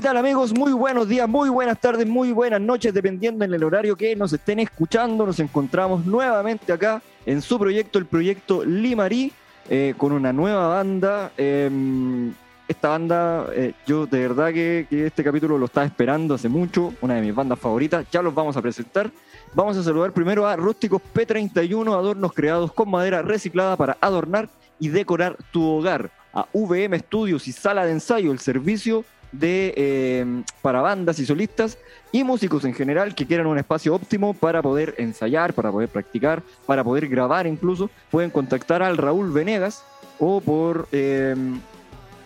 [0.00, 0.54] ¿Qué tal amigos?
[0.54, 4.32] Muy buenos días, muy buenas tardes, muy buenas noches, dependiendo en el horario que nos
[4.32, 5.26] estén escuchando.
[5.26, 9.30] Nos encontramos nuevamente acá en su proyecto, el proyecto Limarí,
[9.68, 11.32] eh, con una nueva banda.
[11.36, 12.32] Em,
[12.66, 16.94] esta banda, eh, yo de verdad que, que este capítulo lo estaba esperando hace mucho,
[17.02, 19.10] una de mis bandas favoritas, ya los vamos a presentar.
[19.52, 24.48] Vamos a saludar primero a Rústicos P31, adornos creados con madera reciclada para adornar
[24.78, 26.10] y decorar tu hogar.
[26.32, 31.76] A VM Studios y Sala de Ensayo, el servicio de, eh, para bandas y solistas
[32.12, 36.42] y músicos en general que quieran un espacio óptimo para poder ensayar, para poder practicar,
[36.66, 37.88] para poder grabar incluso.
[38.10, 39.84] Pueden contactar al Raúl Venegas
[40.18, 41.36] o por eh,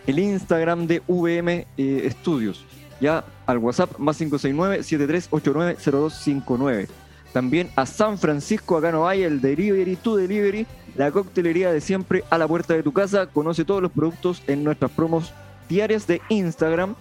[0.06, 2.64] el Instagram de VM eh, Studios.
[3.00, 6.88] Ya al WhatsApp más 569-7389-0259.
[7.32, 12.22] También a San Francisco, acá no hay el Delivery, tu Delivery, la coctelería de siempre
[12.30, 13.27] a la puerta de tu casa.
[13.27, 15.33] Conoce todos los productos en nuestras promos
[15.75, 16.94] diarias de Instagram.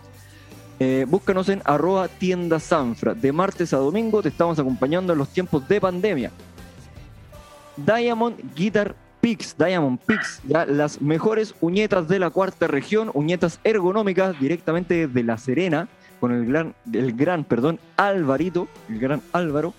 [0.80, 3.14] Eh, búscanos en arroba tienda Sanfra.
[3.14, 6.32] De martes a domingo te estamos acompañando en los tiempos de pandemia.
[7.78, 14.40] Diamond Guitar Picks, Diamond Picks, ya las mejores uñetas de la cuarta región, uñetas ergonómicas
[14.40, 15.88] directamente de La Serena,
[16.20, 19.74] con el gran, el gran, perdón, Alvarito, el gran Álvaro.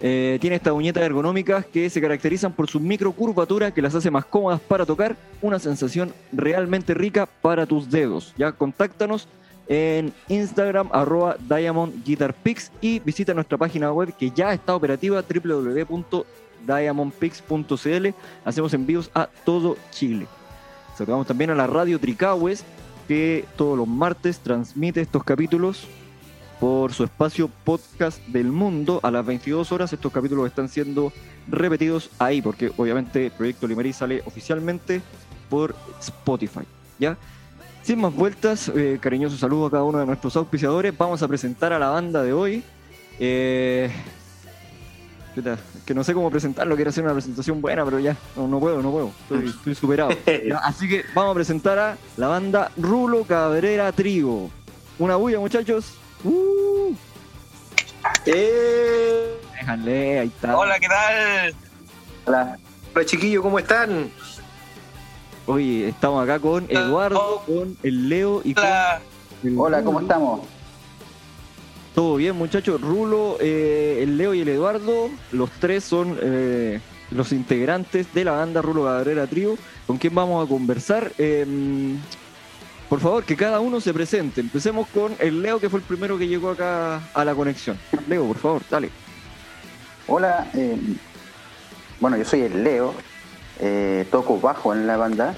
[0.00, 4.24] Eh, tiene estas uñetas ergonómicas que se caracterizan por su microcurvatura que las hace más
[4.24, 8.32] cómodas para tocar, una sensación realmente rica para tus dedos.
[8.36, 9.26] Ya contáctanos
[9.66, 15.20] en Instagram arroba Diamond Guitar Picks y visita nuestra página web que ya está operativa
[15.22, 18.06] www.diamondpix.cl.
[18.44, 20.28] Hacemos envíos a todo Chile.
[20.96, 22.64] Saludamos también a la radio Tricahues
[23.08, 25.88] que todos los martes transmite estos capítulos
[26.60, 29.92] por su espacio podcast del mundo a las 22 horas.
[29.92, 31.12] Estos capítulos están siendo
[31.48, 35.00] repetidos ahí, porque obviamente Proyecto Limarí sale oficialmente
[35.48, 36.64] por Spotify.
[36.98, 37.16] ¿ya?
[37.82, 40.96] Sin más vueltas, eh, cariñoso saludo a cada uno de nuestros auspiciadores.
[40.96, 42.62] Vamos a presentar a la banda de hoy.
[43.18, 43.90] Eh,
[45.86, 48.82] que no sé cómo presentarlo, quiero hacer una presentación buena, pero ya, no, no puedo,
[48.82, 50.10] no puedo, estoy, estoy superado.
[50.64, 54.50] Así que vamos a presentar a la banda Rulo Cabrera Trigo.
[54.98, 55.96] Una bulla, muchachos.
[56.24, 56.94] Uh.
[58.26, 59.40] ¡Eh!
[59.54, 60.56] Déjale, ahí está.
[60.56, 61.54] Hola, ¿qué tal?
[62.26, 62.58] Hola.
[62.94, 64.10] Hola chiquillos, ¿cómo están?
[65.46, 69.00] Oye, estamos acá con Eduardo, con el Leo y con Hola.
[69.44, 70.40] el Hola, ¿cómo estamos?
[71.94, 72.80] Todo bien, muchachos.
[72.80, 76.80] Rulo, eh, el Leo y el Eduardo, los tres son eh,
[77.10, 79.56] los integrantes de la banda Rulo Cabrera Trío,
[79.86, 81.12] con quien vamos a conversar.
[81.18, 81.46] Eh,
[82.88, 84.40] por favor, que cada uno se presente.
[84.40, 87.76] Empecemos con el Leo, que fue el primero que llegó acá a la conexión.
[88.08, 88.90] Leo, por favor, dale.
[90.06, 90.78] Hola, eh,
[92.00, 92.94] bueno, yo soy el Leo,
[93.60, 95.36] eh, toco bajo en la banda.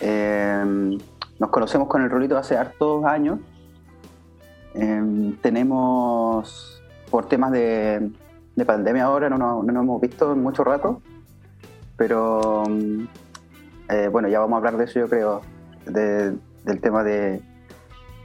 [0.00, 0.98] Eh,
[1.38, 3.38] nos conocemos con el Rolito hace hartos años.
[4.74, 8.10] Eh, tenemos, por temas de,
[8.56, 11.00] de pandemia ahora, no, nos- no nos hemos visto en mucho rato,
[11.96, 13.04] pero mm,
[13.90, 15.42] eh, bueno, ya vamos a hablar de eso, yo creo,
[16.66, 17.40] del tema de,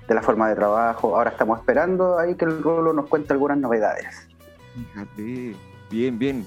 [0.08, 1.16] de la forma de trabajo.
[1.16, 4.28] Ahora estamos esperando ahí que el Rolo nos cuente algunas novedades.
[4.74, 5.56] Fíjate.
[5.90, 6.46] Bien, bien.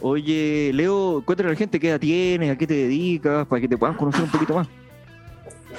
[0.00, 3.68] Oye, Leo, cuéntale a la gente qué edad tienes, a qué te dedicas, para que
[3.68, 4.68] te puedan conocer un poquito más.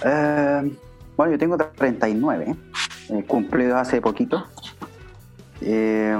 [0.05, 0.71] Eh,
[1.15, 2.55] bueno, yo tengo 39,
[3.09, 4.47] eh, cumplidos hace poquito.
[5.61, 6.17] Eh,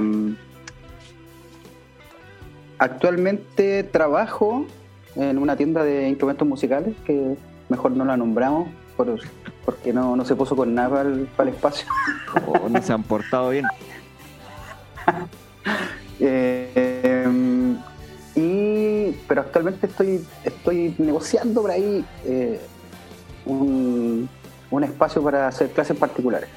[2.78, 4.66] actualmente trabajo
[5.16, 7.36] en una tienda de instrumentos musicales que
[7.68, 9.18] mejor no la nombramos por-
[9.64, 11.86] porque no, no se puso con nada para el, para el espacio.
[12.46, 13.66] Oh, no se han portado bien.
[16.20, 17.26] Eh,
[18.36, 22.60] y, pero actualmente estoy, estoy negociando por ahí eh,
[23.44, 24.28] un,
[24.70, 26.48] un espacio para hacer clases particulares.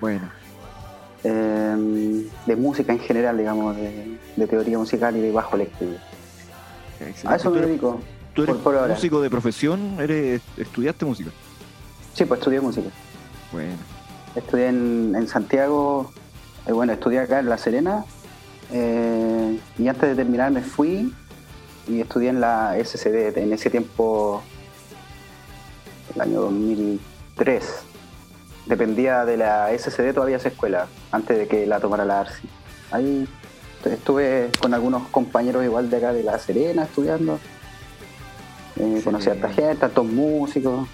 [0.00, 0.30] Bueno,
[1.24, 5.94] eh, de música en general, digamos, de, de teoría musical y de bajo eléctrico.
[7.00, 7.28] excelente.
[7.28, 8.00] A eso ¿Tú me dedico.
[8.34, 8.94] Tú eres por- por ahora.
[8.94, 9.96] músico de profesión?
[10.00, 11.30] ¿Eres, ¿Estudiaste música?
[12.14, 12.88] Sí, pues estudié música.
[13.52, 13.72] Bueno,
[14.34, 16.12] Estudié en, en Santiago,
[16.66, 18.04] eh, bueno, estudié acá en La Serena
[18.72, 21.12] eh, y antes de terminar me fui
[21.88, 24.40] y estudié en la SCD en ese tiempo,
[26.14, 27.64] el año 2003.
[28.66, 32.48] Dependía de la SCD todavía esa escuela, antes de que la tomara la ARSI.
[32.92, 33.26] Ahí
[33.84, 37.40] estuve con algunos compañeros igual de acá de La Serena estudiando.
[38.76, 40.88] Eh, conocí a harta gente, a hartos músicos.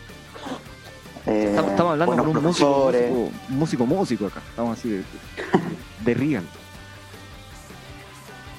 [1.26, 4.40] Eh, estamos, estamos hablando con un músico, músico, músico, músico acá.
[4.49, 5.02] Estamos así de,
[6.05, 6.44] de real.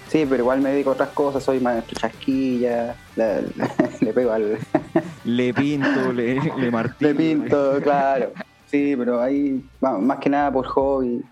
[0.10, 3.42] Sí, pero igual me dedico a otras cosas, soy maestro chasquilla, le,
[4.02, 4.58] le pego al
[5.26, 7.10] Le pinto, le, le martillo.
[7.12, 8.32] le pinto, claro.
[8.68, 11.24] Sí, pero ahí, más que nada por hobby.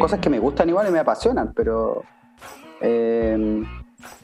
[0.00, 2.02] Cosas que me gustan igual y me apasionan, pero
[2.80, 3.62] eh,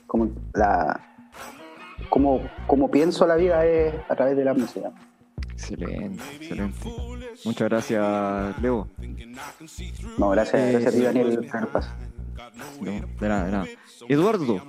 [0.07, 1.01] como la
[2.09, 4.91] como, como pienso la vida es a través de la música.
[5.53, 6.79] Excelente, excelente.
[7.45, 8.89] Muchas gracias, Leo.
[10.19, 11.41] No, gracias, gracias a ti, Daniel.
[12.81, 13.67] de nada, de nada.
[14.09, 14.61] Eduardo,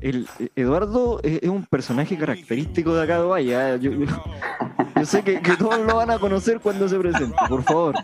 [0.00, 0.26] el,
[0.56, 3.74] Eduardo es, un personaje característico de acá de Valle.
[3.74, 3.78] ¿eh?
[3.80, 3.92] Yo,
[5.04, 7.94] sé que, todos lo van a conocer cuando se presente, por favor.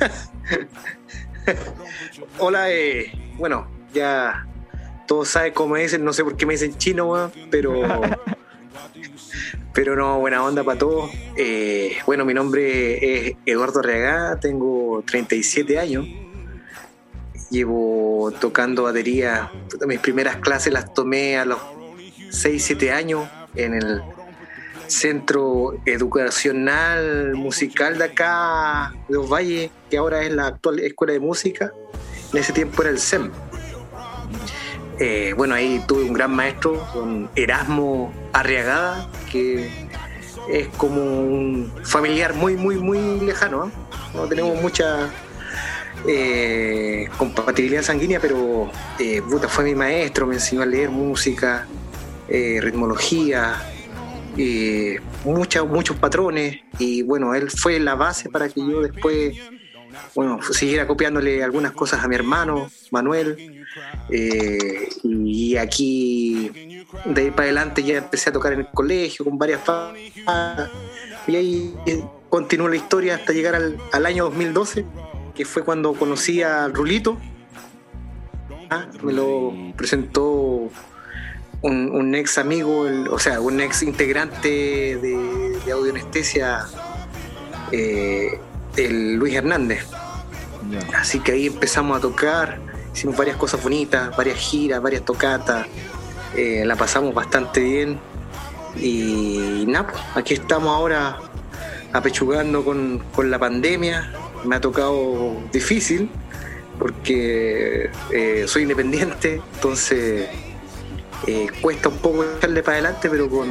[2.38, 4.46] Hola, eh, bueno, ya
[5.10, 7.82] todos saben cómo dicen, no sé por qué me dicen chino, pero.
[9.74, 11.10] pero no, buena onda para todos.
[11.36, 16.06] Eh, bueno, mi nombre es Eduardo Reagá, tengo 37 años
[17.50, 19.50] Llevo tocando batería.
[19.84, 21.58] Mis primeras clases las tomé a los
[22.30, 24.02] 6, 7 años en el
[24.86, 31.18] centro educacional musical de acá, de Los Valles, que ahora es la actual escuela de
[31.18, 31.72] música.
[32.32, 33.32] En ese tiempo era el SEM.
[35.02, 39.70] Eh, bueno, ahí tuve un gran maestro, don Erasmo Arriagada, que
[40.50, 43.68] es como un familiar muy, muy, muy lejano.
[43.68, 43.70] ¿eh?
[44.14, 45.08] No tenemos mucha
[46.06, 51.66] eh, compatibilidad sanguínea, pero eh, fue mi maestro, me enseñó a leer música,
[52.28, 53.56] ritmología,
[55.66, 59.34] muchos patrones, y bueno, él fue la base para que yo después,
[60.14, 63.64] bueno, siguiera copiándole algunas cosas a mi hermano, Manuel,
[64.10, 69.60] y aquí de ahí para adelante ya empecé a tocar en el colegio con varias
[71.26, 71.74] y ahí
[72.28, 74.84] continuó la historia hasta llegar al, al año 2012
[75.34, 77.16] que fue cuando conocí a Rulito.
[78.68, 80.70] Ah, me lo presentó
[81.62, 86.66] un, ex amigo, o sea, un ex integrante de, de Audio Anestesia,
[87.72, 88.38] eh,
[88.76, 89.86] el Luis Hernández.
[90.94, 92.60] Así que ahí empezamos a tocar,
[92.94, 95.66] hicimos varias cosas bonitas, varias giras, varias tocatas,
[96.36, 97.98] eh, la pasamos bastante bien.
[98.76, 101.18] Y nada, pues, aquí estamos ahora
[101.92, 104.12] apechugando con, con la pandemia,
[104.44, 106.08] me ha tocado difícil
[106.78, 110.28] porque eh, soy independiente, entonces
[111.26, 113.50] eh, cuesta un poco echarle para adelante, pero con,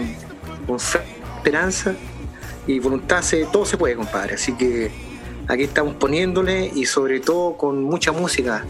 [1.37, 1.95] esperanza
[2.67, 4.35] y voluntad se, todo se puede, compadre.
[4.35, 4.91] Así que
[5.49, 8.65] aquí estamos poniéndole y sobre todo con mucha música,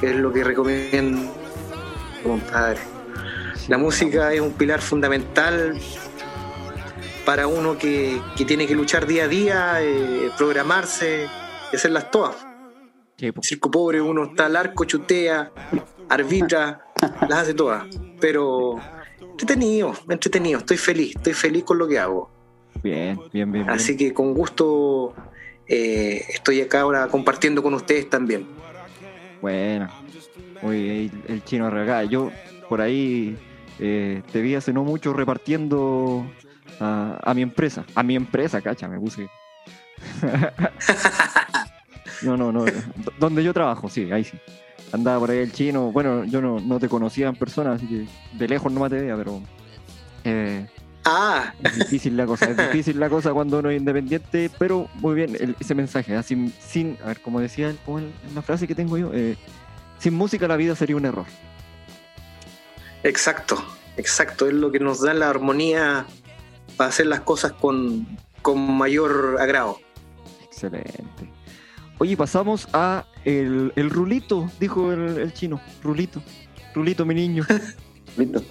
[0.00, 1.20] que es lo que recomiendo,
[2.22, 2.80] compadre.
[3.68, 5.78] La música es un pilar fundamental
[7.26, 11.28] para uno que, tiene que luchar día a día, eh, programarse,
[11.72, 12.36] y hacerlas todas.
[13.40, 15.52] Circo pobre, uno está al arco, chutea,
[16.08, 16.86] arbitra,
[17.28, 17.84] las hace todas.
[18.20, 18.80] Pero
[19.20, 22.30] entretenido, entretenido, estoy feliz, estoy feliz con lo que hago.
[22.82, 23.70] Bien, bien, bien.
[23.70, 25.14] Así que con gusto
[25.66, 28.46] eh, estoy acá ahora compartiendo con ustedes también.
[29.40, 29.88] Bueno,
[30.62, 32.04] el, chino regá.
[32.04, 32.30] Yo
[32.68, 33.36] por ahí
[33.78, 36.24] eh, te vi hace no mucho repartiendo
[36.80, 37.84] a, mi empresa.
[37.94, 39.28] A mi empresa, cacha, me puse.
[42.22, 42.64] No, no, no.
[43.18, 44.38] Donde yo trabajo, sí, ahí sí.
[44.92, 45.90] Andaba por ahí el chino.
[45.90, 48.06] Bueno, yo no, te conocía en persona, así que
[48.38, 49.40] de lejos no me te veía, pero.
[50.22, 50.66] Eh,
[51.04, 51.52] ah.
[51.62, 55.56] Es difícil la cosa, es difícil la cosa cuando uno es independiente, pero muy bien
[55.58, 56.16] ese mensaje.
[56.16, 56.22] ¿ah?
[56.22, 58.00] Sin, sin, a ver, como decía como
[58.34, 59.36] la frase que tengo yo, eh,
[59.98, 61.26] sin música la vida sería un error.
[63.02, 63.62] Exacto,
[63.96, 64.46] exacto.
[64.46, 66.06] Es lo que nos da la armonía
[66.76, 68.06] para hacer las cosas con,
[68.42, 69.80] con mayor agrado.
[70.44, 71.30] Excelente.
[71.98, 75.60] Oye, pasamos a el, rulito, dijo el, chino.
[75.82, 76.22] Rulito.
[76.74, 77.46] Rulito, mi niño.
[78.16, 78.42] Rulito.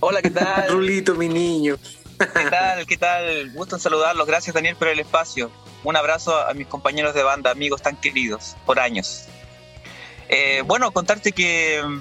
[0.00, 0.68] Hola, ¿qué tal?
[0.70, 1.76] Rulito, mi niño.
[2.18, 2.86] ¿Qué tal?
[2.86, 3.50] ¿Qué tal?
[3.52, 4.26] Gusto en saludarlos.
[4.26, 5.50] Gracias, Daniel, por el espacio.
[5.84, 9.26] Un abrazo a mis compañeros de banda, amigos tan queridos, por años.
[10.28, 12.00] Eh, bueno, contarte que mm,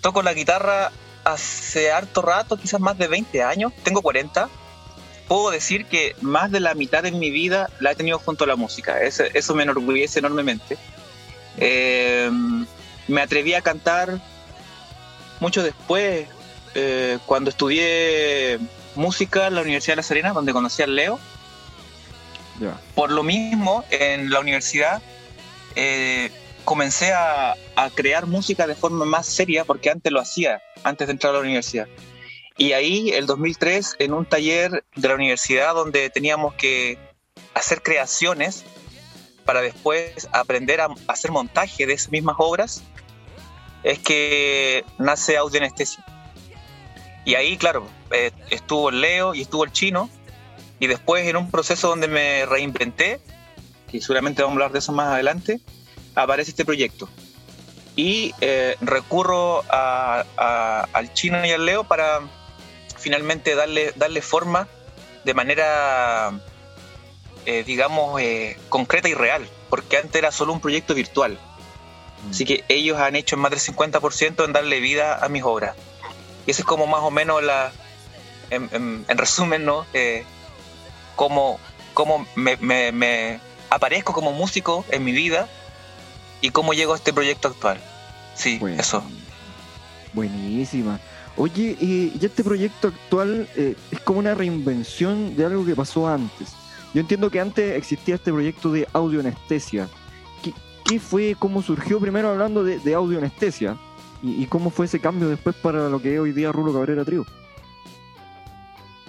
[0.00, 0.92] toco la guitarra
[1.24, 3.72] hace harto rato, quizás más de 20 años.
[3.82, 4.48] Tengo 40
[5.28, 8.46] puedo decir que más de la mitad de mi vida la he tenido junto a
[8.46, 9.00] la música.
[9.00, 10.76] Eso, eso me enorgullece enormemente.
[11.56, 12.30] Eh,
[13.08, 14.20] me atreví a cantar
[15.40, 16.28] mucho después,
[16.74, 18.58] eh, cuando estudié
[18.94, 21.18] música en la Universidad de La Serena, donde conocí al Leo.
[22.94, 25.02] Por lo mismo, en la universidad
[25.74, 26.30] eh,
[26.64, 31.12] comencé a, a crear música de forma más seria, porque antes lo hacía, antes de
[31.12, 31.88] entrar a la universidad.
[32.56, 36.98] Y ahí, el 2003, en un taller de la universidad donde teníamos que
[37.54, 38.64] hacer creaciones
[39.44, 42.82] para después aprender a hacer montaje de esas mismas obras,
[43.82, 46.04] es que nace Audio Anestesia.
[47.24, 50.10] Y ahí, claro, eh, estuvo el Leo y estuvo el Chino,
[50.80, 53.20] Y después en un proceso donde me reinventé,
[53.90, 55.60] que seguramente vamos a hablar de eso más adelante,
[56.14, 57.08] aparece este proyecto.
[57.94, 62.20] Y eh, recurro al chino y al Leo para
[62.98, 64.68] finalmente darle, darle forma
[65.24, 66.32] de manera,
[67.46, 71.38] eh, digamos, eh, concreta y real, porque antes era solo un proyecto virtual.
[72.26, 72.30] Mm.
[72.30, 75.76] Así que ellos han hecho más del 50% en darle vida a mis obras.
[76.46, 77.72] Y ese es como más o menos la,
[78.50, 79.86] en, resumen, ¿no?
[79.92, 80.24] Eh,
[81.16, 81.58] cómo,
[82.34, 85.48] me, aparezco como músico en mi vida
[86.40, 87.80] y cómo llego a este proyecto actual.
[88.34, 89.02] Sí, eso.
[90.12, 91.00] Buenísima.
[91.36, 96.50] Oye, y este proyecto actual eh, es como una reinvención de algo que pasó antes.
[96.92, 99.88] Yo entiendo que antes existía este proyecto de audioanestesia.
[100.42, 100.52] ¿Qué,
[100.84, 103.78] qué fue, cómo surgió primero hablando de, de audioanestesia?
[104.22, 107.26] Y, cómo fue ese cambio después para lo que es hoy día Rulo Cabrera Trío?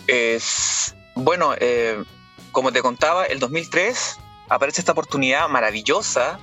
[0.08, 2.04] Es, bueno, eh,
[2.52, 4.18] como te contaba, el 2003
[4.50, 6.40] aparece esta oportunidad maravillosa.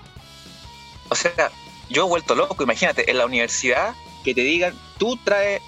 [1.08, 1.50] O sea,
[1.88, 5.60] yo he vuelto loco, imagínate, en la universidad que te digan, tú traes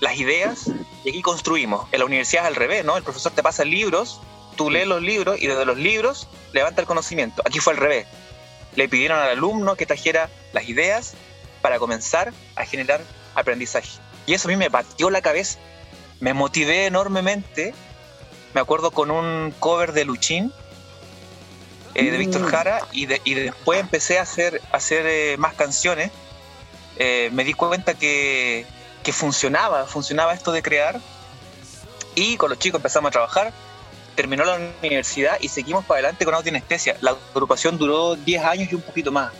[0.00, 0.70] las ideas
[1.02, 1.86] y aquí construimos.
[1.92, 2.98] En la universidad es al revés, ¿no?
[2.98, 4.20] El profesor te pasa libros,
[4.56, 7.42] tú lees los libros y desde los libros levanta el conocimiento.
[7.46, 8.06] Aquí fue al revés.
[8.74, 11.14] Le pidieron al alumno que trajera las ideas
[11.66, 13.00] para comenzar a generar
[13.34, 13.98] aprendizaje.
[14.24, 15.58] Y eso a mí me partió la cabeza.
[16.20, 17.74] Me motivé enormemente.
[18.54, 20.52] Me acuerdo con un cover de Luchín,
[21.94, 22.46] eh, de Víctor mm.
[22.46, 26.12] Jara, y, después empecé a hacer, hacer eh, más canciones.
[26.98, 28.64] Eh, me di cuenta que,
[29.02, 31.00] que funcionaba, funcionaba esto de crear.
[32.14, 33.52] Y con los chicos empezamos a trabajar.
[34.14, 36.96] Terminó la universidad y seguimos para adelante con Anestesia.
[37.00, 39.32] La agrupación duró 10 años y un poquito más.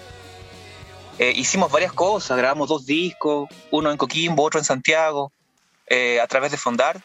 [1.19, 5.33] Eh, hicimos varias cosas, grabamos dos discos, uno en Coquimbo, otro en Santiago,
[5.87, 7.01] eh, a través de Fondar.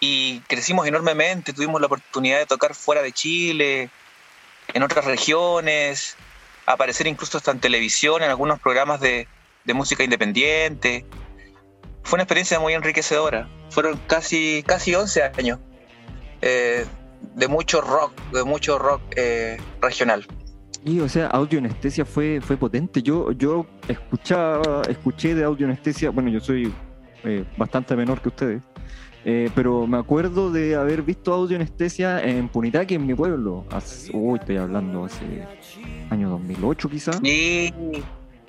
[0.00, 3.90] Y crecimos enormemente, tuvimos la oportunidad de tocar fuera de Chile,
[4.74, 6.16] en otras regiones,
[6.66, 9.28] aparecer incluso hasta en televisión, en algunos programas de,
[9.64, 11.06] de música independiente.
[12.02, 13.48] Fue una experiencia muy enriquecedora.
[13.70, 15.60] Fueron casi, casi 11 años
[16.42, 16.86] eh,
[17.20, 19.02] de mucho rock, de mucho rock
[19.80, 20.26] regional.
[20.84, 23.02] Y, o sea, audio anestesia fue, fue potente.
[23.02, 26.72] Yo, yo escuchaba, escuché de audio anestesia, bueno, yo soy
[27.24, 28.62] eh, bastante menor que ustedes,
[29.54, 33.66] pero me acuerdo de haber visto audio anestesia en Punitaqui, en mi pueblo.
[34.12, 35.44] uy, estoy hablando hace
[36.10, 37.20] año 2008 quizás.
[37.22, 37.74] Sí,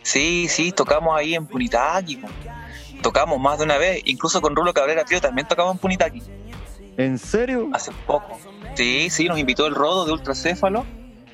[0.01, 2.19] Sí, sí, tocamos ahí en Punitaqui.
[3.01, 6.21] Tocamos más de una vez, incluso con Rulo Cabrera, tío, también tocamos en Punitaqui.
[6.97, 7.69] ¿En serio?
[7.73, 8.37] Hace poco.
[8.75, 10.85] Sí, sí, nos invitó el Rodo de Ultracéfalo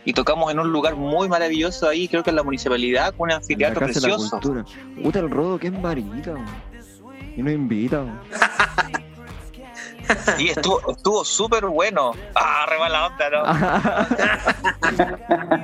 [0.05, 3.31] y tocamos en un lugar muy maravilloso ahí, creo que en la municipalidad, con un
[3.33, 4.39] anfiteatro precioso.
[5.01, 6.35] Puta, el Rodo, que es marita,
[7.35, 8.05] y nos invita.
[10.37, 12.11] Y estuvo, estuvo súper bueno.
[12.35, 13.29] Ah, re mala onda,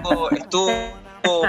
[0.02, 0.32] ¿no?
[0.32, 0.72] estuvo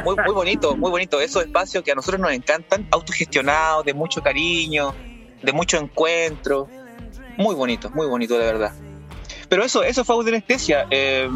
[0.04, 1.20] muy, muy bonito, muy bonito.
[1.20, 4.94] Esos espacios que a nosotros nos encantan, autogestionados, de mucho cariño,
[5.42, 6.68] de mucho encuentro.
[7.38, 8.72] Muy bonito, muy bonito de verdad.
[9.48, 10.86] Pero eso, eso fue Audionestesia.
[10.90, 11.30] Eh,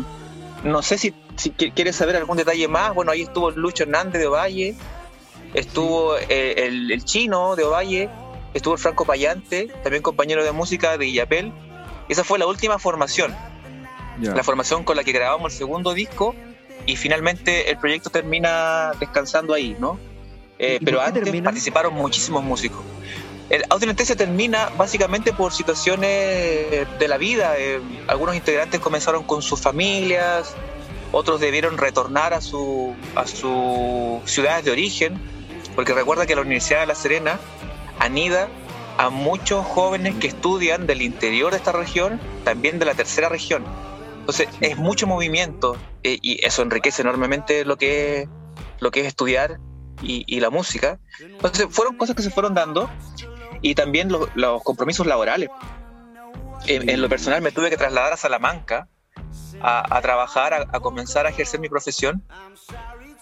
[0.64, 2.94] no sé si, si, quieres saber algún detalle más.
[2.94, 4.74] Bueno, ahí estuvo Lucho Hernández de Ovalle,
[5.54, 8.10] estuvo eh, el, chino de Ovalle,
[8.54, 11.52] estuvo el Franco Payante, también compañero de música de Illapel.
[12.08, 13.34] Esa fue la última formación.
[14.20, 16.34] La formación con la que grabamos el segundo disco
[16.86, 19.98] y finalmente el proyecto termina descansando ahí, ¿no?
[20.58, 22.80] Eh, pero antes participaron muchísimos músicos.
[23.50, 27.58] El Audionestesia termina básicamente por situaciones de la vida.
[27.58, 30.54] Eh, algunos integrantes comenzaron con sus familias,
[31.16, 35.18] otros debieron retornar a, su, a sus ciudades de origen,
[35.74, 37.40] porque recuerda que la Universidad de La Serena
[37.98, 38.48] anida
[38.98, 43.64] a muchos jóvenes que estudian del interior de esta región, también de la tercera región.
[44.18, 48.28] Entonces es mucho movimiento eh, y eso enriquece enormemente lo que es,
[48.80, 49.58] lo que es estudiar
[50.02, 51.00] y, la música.
[51.18, 52.90] Entonces fueron cosas que se fueron dando
[53.62, 55.48] y también los compromisos laborales.
[56.66, 58.88] En, lo personal me tuve que trasladar a Salamanca
[59.62, 62.22] a, trabajar, a, comenzar a ejercer mi profesión.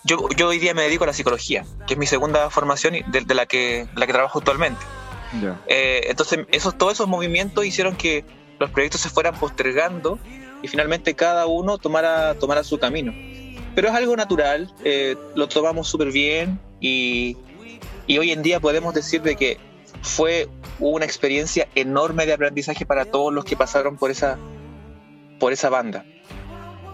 [0.04, 3.34] Yo, yo, hoy día me dedico a la psicología, que es mi segunda formación de,
[3.34, 4.80] la, que, la que trabajo actualmente.
[5.66, 8.24] Eh, entonces esos, todos esos movimientos hicieron que
[8.58, 10.18] los proyectos se fueran postergando
[10.62, 13.12] y finalmente cada uno tomara, tomara su camino.
[13.74, 17.36] Pero es algo natural, eh, lo tomamos súper bien y,
[18.06, 19.58] y, hoy en día podemos decir de que
[20.02, 20.48] fue
[20.78, 24.38] una experiencia enorme de aprendizaje para todos los que pasaron por esa,
[25.40, 26.04] por esa banda.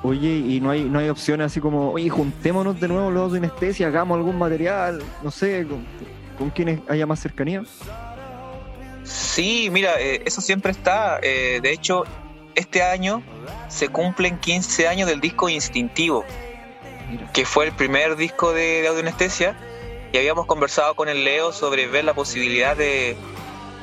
[0.02, 3.38] Oye, y no hay, no hay opciones así como, oye, juntémonos de nuevo los de
[3.38, 5.85] anestesia, hagamos algún material, no sé, con,
[6.38, 7.62] con quienes haya más cercanía.
[9.04, 11.19] Sí, mira, eh, eso siempre está.
[11.23, 12.04] Eh, de hecho,
[12.54, 13.23] este año
[13.69, 16.25] se cumplen 15 años del disco Instintivo,
[17.35, 19.57] que fue el primer disco de, de audionestesia.
[20.12, 23.16] Y habíamos conversado con el Leo sobre ver la posibilidad de,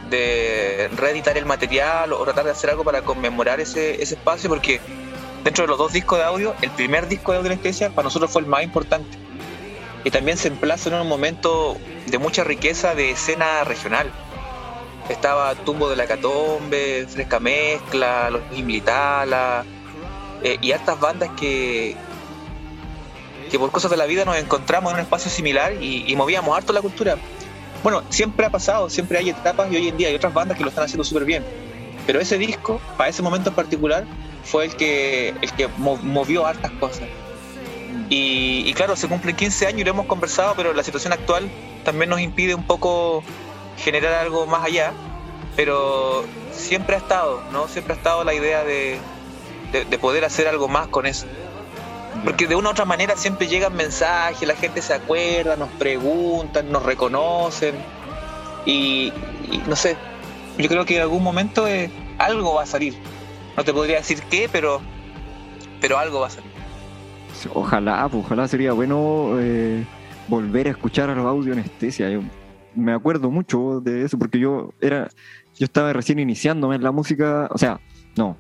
[0.10, 4.82] de reeditar el material o tratar de hacer algo para conmemorar ese, ese espacio, porque
[5.44, 8.42] dentro de los dos discos de audio, el primer disco de audionestesia para nosotros fue
[8.42, 9.18] el más importante.
[10.04, 14.12] Y también se emplaza en un momento de mucha riqueza de escena regional
[15.10, 19.64] estaba Tumbo de la Catombe, Fresca Mezcla, Los Militala,
[20.44, 21.96] eh, y estas bandas que,
[23.50, 26.74] que por cosas de la vida nos encontramos en un espacio similar y, movíamos harto
[26.74, 27.18] la cultura.
[27.84, 30.64] Bueno, siempre ha pasado, siempre hay etapas y hoy en día hay otras bandas que
[30.64, 31.44] lo están haciendo súper bien.
[32.06, 34.06] Pero ese disco, para ese momento en particular,
[34.52, 37.08] fue el que, el que movió hartas cosas.
[38.10, 41.50] Y, y, claro, se cumplen 15 años y lo hemos conversado, pero la situación actual
[41.84, 43.24] también nos impide un poco
[43.78, 44.94] generar algo más allá,
[45.56, 47.68] pero siempre ha estado, ¿no?
[47.68, 49.00] Siempre ha estado la idea de,
[49.72, 51.26] de, poder hacer algo más con eso.
[52.24, 56.72] Porque de una u otra manera siempre llegan mensajes, la gente se acuerda, nos preguntan,
[56.72, 57.76] nos reconocen.
[58.66, 59.14] Y,
[59.68, 59.96] no sé,
[60.58, 62.96] yo creo que en algún momento eh, algo va a salir.
[63.58, 64.80] No te podría decir qué, pero,
[65.82, 66.52] pero algo va a salir.
[67.54, 69.84] Ojalá, pues, ojalá sería bueno eh,
[70.28, 72.10] volver a escuchar a los audio anestesia
[72.78, 75.10] me acuerdo mucho de eso porque yo era
[75.56, 77.80] yo estaba recién iniciándome en la música, o sea,
[78.16, 78.38] no,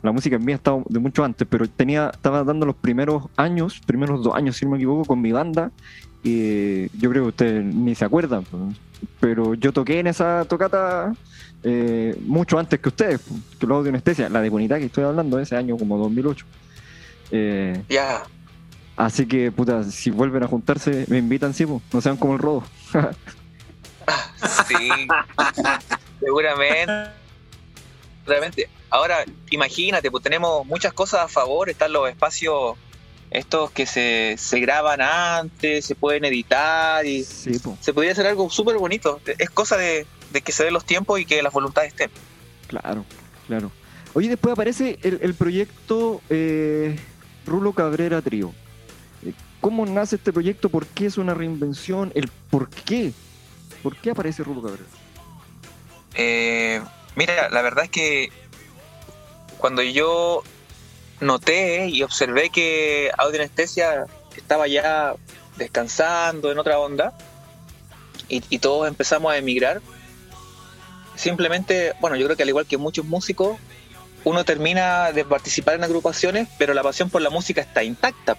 [0.00, 3.24] la música en mí ha estado de mucho antes, pero tenía estaba dando los primeros
[3.36, 5.72] años, primeros dos años si no me equivoco, con mi banda
[6.22, 8.44] y yo creo que ustedes ni se acuerdan,
[9.18, 11.12] pero yo toqué en esa tocata
[11.64, 13.20] eh, mucho antes que ustedes,
[13.58, 16.44] que los de anestesia, la de Bonita que estoy hablando, ese año como 2008.
[17.30, 18.22] Eh, ya.
[18.96, 22.64] Así que, puta, si vuelven a juntarse, me invitan, sí, no sean como el rodo.
[24.66, 24.88] Sí,
[26.18, 26.92] seguramente.
[28.26, 28.68] Realmente.
[28.90, 32.76] Ahora, imagínate, pues tenemos muchas cosas a favor, están los espacios
[33.30, 38.76] estos que se, se graban antes, se pueden editar y se podría hacer algo súper
[38.76, 39.20] bonito.
[39.38, 40.06] Es cosa de,
[40.40, 42.10] que se den los tiempos y que las voluntades estén.
[42.68, 43.04] Claro,
[43.46, 43.70] claro.
[44.14, 46.98] Oye, después aparece el, proyecto eh,
[47.46, 48.52] Rulo Cabrera Trío.
[49.24, 50.68] Eh, ¿Cómo nace este proyecto?
[50.68, 52.12] ¿Por qué es una reinvención?
[52.14, 53.12] ¿El por qué
[53.82, 54.88] ¿Por qué aparece Rulo Cabrera?
[56.14, 56.80] Eh,
[57.16, 58.30] mira, la verdad es que
[59.58, 60.42] cuando yo
[61.20, 65.14] noté y observé que Audio Anestesia estaba ya
[65.56, 67.12] descansando en otra onda
[68.28, 69.82] y, todos empezamos a emigrar,
[71.14, 73.58] simplemente, bueno, yo creo que al igual que muchos músicos,
[74.24, 78.36] uno termina de participar en agrupaciones, pero la pasión por la música está intacta.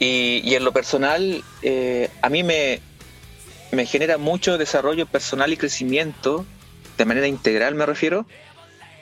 [0.00, 2.80] Y, en lo personal, eh, a mí me,
[3.72, 6.46] me genera mucho desarrollo personal y crecimiento,
[6.96, 8.26] de manera integral me refiero,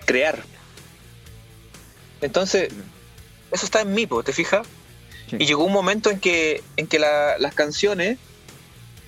[0.05, 0.43] crear.
[2.21, 2.71] Entonces,
[3.53, 4.67] eso está en mí, ¿te fijas?
[5.33, 8.19] Y llegó un momento en que, en que las canciones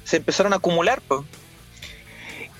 [0.05, 1.01] se empezaron a acumular.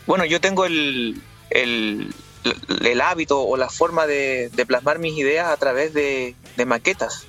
[0.09, 5.95] Bueno, yo tengo el, el, hábito o la forma de, plasmar mis ideas a través
[5.95, 6.35] de,
[6.67, 7.27] maquetas.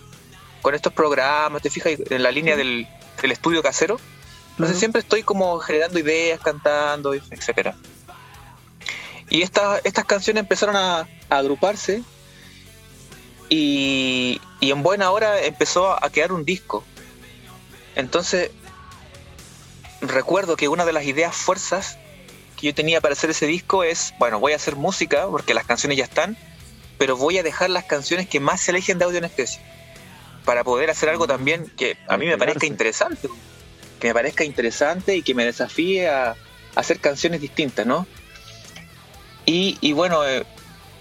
[0.63, 1.93] Con estos programas, ¿te fijas?
[2.09, 2.87] En la línea del,
[3.21, 3.99] del estudio casero
[4.59, 7.77] entonces siempre estoy como generando ideas, cantando, etcétera.
[9.29, 12.03] Y estas estas canciones empezaron a, agruparse
[13.47, 16.83] y, en buena hora empezó a quedar un disco.
[17.95, 18.51] Entonces
[20.01, 21.97] recuerdo que una de las ideas fuerzas
[22.59, 25.65] que yo tenía para hacer ese disco es, bueno, voy a hacer música porque las
[25.65, 26.37] canciones ya están,
[26.97, 29.61] pero voy a dejar las canciones que más se eligen de audio anestesia
[30.45, 33.29] para poder hacer algo también que a mí me parezca interesante
[33.99, 36.35] que me parezca interesante y que me desafíe a,
[36.75, 38.07] hacer canciones distintas, ¿no?
[39.45, 40.45] Y, bueno, eh,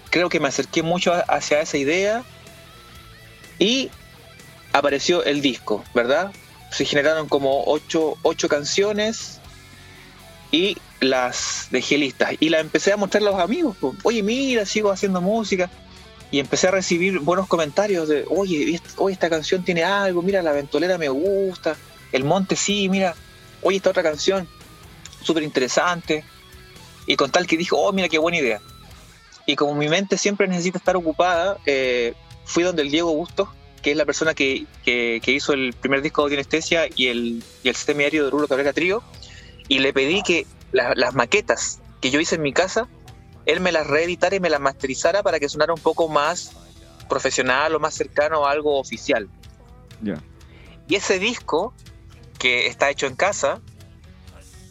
[0.09, 2.23] creo que me acerqué mucho hacia esa idea
[3.59, 3.91] y
[4.73, 6.31] apareció el disco, ¿verdad?
[6.71, 9.38] Se generaron como ocho, ocho canciones
[10.51, 12.33] y las dejé listas.
[12.39, 13.77] Y las empecé a mostrar a los amigos.
[14.03, 15.69] Oye, mira, sigo haciendo música.
[16.31, 20.51] Y empecé a recibir buenos comentarios de, oye, oye, esta canción tiene algo, mira, la
[20.51, 21.75] ventolera me gusta.
[22.11, 23.15] El Monte, sí, mira,
[23.63, 24.47] oye, esta otra canción,
[25.23, 26.23] súper interesante.
[27.07, 28.61] Y con tal que dijo, oh, mira qué buena idea.
[29.47, 32.13] Y como mi mente siempre necesita estar ocupada, eh,
[32.45, 33.49] fui donde el Diego Bustos,
[33.81, 34.67] que es la persona que,
[35.25, 39.01] hizo el primer disco de Anestesia y el, y el semiario de Rulo Cabrera Trío,
[39.69, 42.89] y le pedí que las maquetas que yo hice en mi casa,
[43.45, 46.51] él me las reeditara y me las masterizara para que sonara un poco más
[47.07, 49.29] profesional o más cercano a algo oficial.
[50.87, 51.73] Y ese disco
[52.37, 53.61] que está hecho en casa,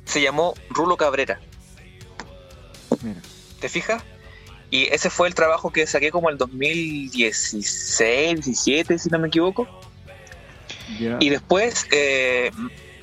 [0.05, 1.41] se llamó Rulo Cabrera.
[3.61, 4.03] ¿Te fijas?
[4.71, 9.69] Y ese fue el trabajo que saqué como el 2016, 17, si no me equivoco.
[11.21, 12.51] Y después eh,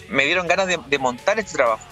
[0.10, 1.86] me dieron ganas de, montar este trabajo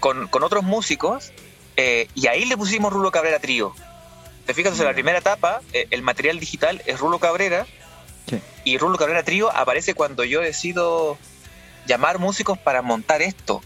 [0.00, 1.32] con, otros músicos
[1.76, 3.74] eh, y ahí le pusimos Rulo Cabrera Trío.
[4.46, 7.66] Te fijas, en la primera etapa, eh, el material digital es Rulo Cabrera
[8.64, 11.18] y Rulo Cabrera Trío aparece cuando yo decido
[11.86, 13.62] llamar músicos para montar esto.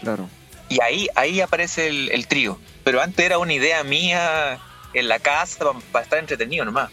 [0.00, 0.28] Claro.
[0.68, 2.58] Y ahí, ahí aparece el, trío.
[2.84, 4.58] Pero antes era una idea mía
[4.92, 6.90] en la casa para, estar entretenido nomás.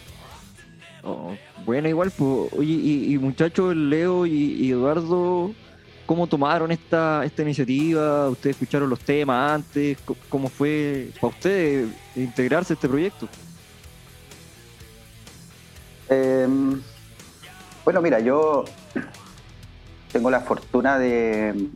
[1.04, 1.36] Oh,
[1.66, 5.52] bueno, igual, pues, oye, y, muchachos, Leo y, Eduardo,
[6.06, 8.30] ¿cómo tomaron esta, esta iniciativa?
[8.30, 9.98] ¿Ustedes escucharon los temas antes?
[10.30, 13.28] ¿Cómo fue para ustedes integrarse a este proyecto?
[16.08, 16.80] Em,
[17.84, 18.64] bueno, mira, yo
[20.10, 21.68] tengo la fortuna de,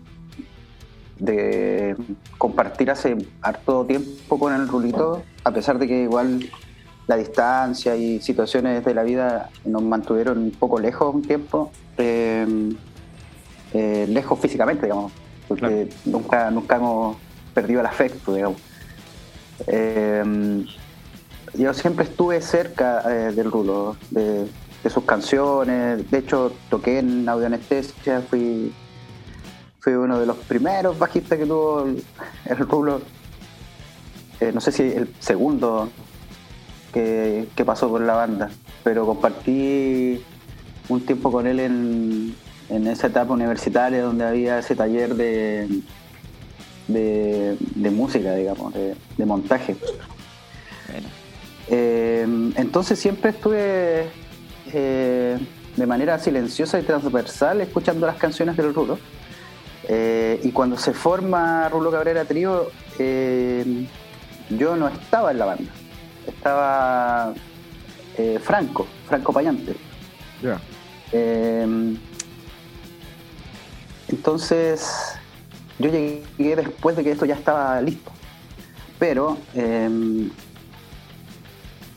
[1.19, 1.97] de
[2.39, 6.49] compartir hace harto tiempo con el Rulito, a pesar de que igual
[7.09, 12.77] la distancia y situaciones de la vida nos mantuvieron un poco lejos un tiempo, em,
[13.73, 15.11] eh, lejos físicamente, digamos,
[15.49, 17.17] porque nunca, nunca hemos
[17.55, 18.61] perdido el afecto, digamos.
[19.67, 20.67] Em,
[21.55, 24.47] yo siempre estuve cerca eh, del Rulo, de,
[24.85, 28.73] de, sus canciones, de hecho toqué en Audio Anestesia, fui
[29.81, 31.87] fue uno de los primeros bajistas que tuvo
[32.45, 33.01] el, Rulo.
[34.41, 35.89] Eh, no sé si el segundo
[36.93, 38.51] que, pasó por la banda,
[38.85, 40.23] pero compartí
[40.89, 42.35] un tiempo con él en,
[42.87, 45.69] esa etapa universitaria donde había ese taller de,
[46.87, 49.77] de, música, digamos, de, montaje.
[51.71, 54.07] Eh, entonces siempre estuve
[54.73, 55.39] eh,
[55.77, 58.99] de manera silenciosa y transversal escuchando las canciones del Rulo
[59.89, 63.87] eh, y cuando se forma Rulo Cabrera Trío, eh,
[64.51, 65.73] yo no estaba en la banda.
[66.29, 67.35] Estaba
[68.17, 69.75] eh, Franco, Franco Payante.
[74.09, 75.19] entonces,
[75.79, 78.13] yo llegué después de que esto ya estaba listo.
[78.99, 79.39] Pero,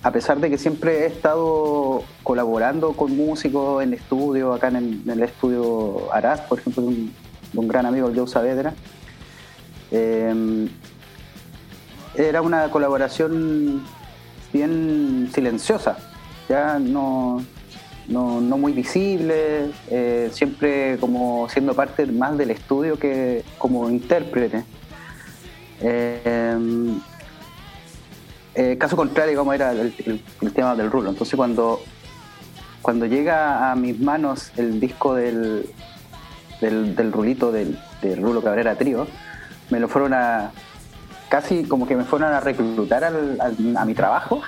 [0.04, 5.24] a pesar de que siempre he estado colaborando con músicos en estudio, acá en el,
[5.24, 8.74] estudio Arás, por ejemplo, de un gran amigo, el Joe Saavedra.
[9.92, 10.68] Eh,
[12.16, 13.84] era una colaboración
[14.52, 15.98] bien silenciosa,
[16.50, 17.44] ya no,
[18.08, 24.64] no, muy visible, eh, siempre como siendo parte más del estudio que como intérprete.
[28.54, 31.10] Eh, caso contrario, como era el, tema del rulo.
[31.10, 31.80] Entonces cuando,
[32.82, 35.70] cuando llega a mis manos el disco del,
[36.60, 39.08] del, rulito del, Rulo Cabrera Trío,
[39.70, 40.52] me lo fueron a,
[41.32, 44.42] casi como que me fueron a reclutar a mi trabajo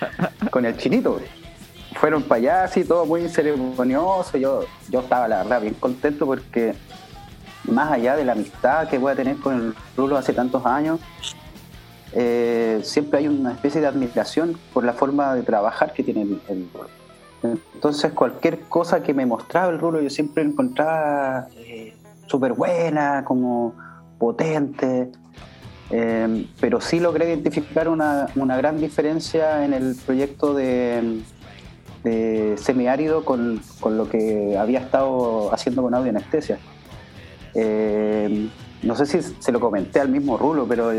[0.50, 1.20] con el chinito.
[1.96, 4.38] Fueron para allá, así, todo muy ceremonioso.
[4.38, 6.74] Yo, yo estaba, la verdad, bien contento porque
[7.64, 11.00] más allá de la amistad que voy a tener con el Rulo hace tantos años,
[12.14, 16.40] eh, siempre hay una especie de admiración por la forma de trabajar que tiene el,
[16.48, 16.68] el
[17.42, 21.92] entonces cualquier cosa que me mostraba el rulo yo siempre encontraba eh,
[22.28, 23.74] súper buena, como
[24.16, 25.10] potente,
[25.92, 31.20] eh, pero sí logré identificar una, gran diferencia en el proyecto de,
[32.56, 36.58] semiárido con, lo que había estado haciendo con audio anestesia.
[37.54, 38.48] Eh,
[38.82, 40.90] no sé si se lo comenté al mismo Rulo, pero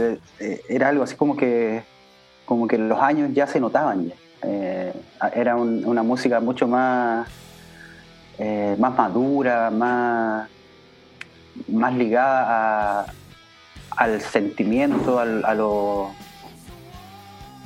[0.69, 1.83] era algo así como que,
[2.45, 4.13] como que los años ya se notaban.
[4.43, 4.93] Eh,
[5.33, 7.27] era una música mucho más,
[8.37, 10.47] eh, más madura, más,
[11.67, 13.05] más ligada
[13.95, 15.25] al sentimiento, a,
[15.55, 16.11] lo,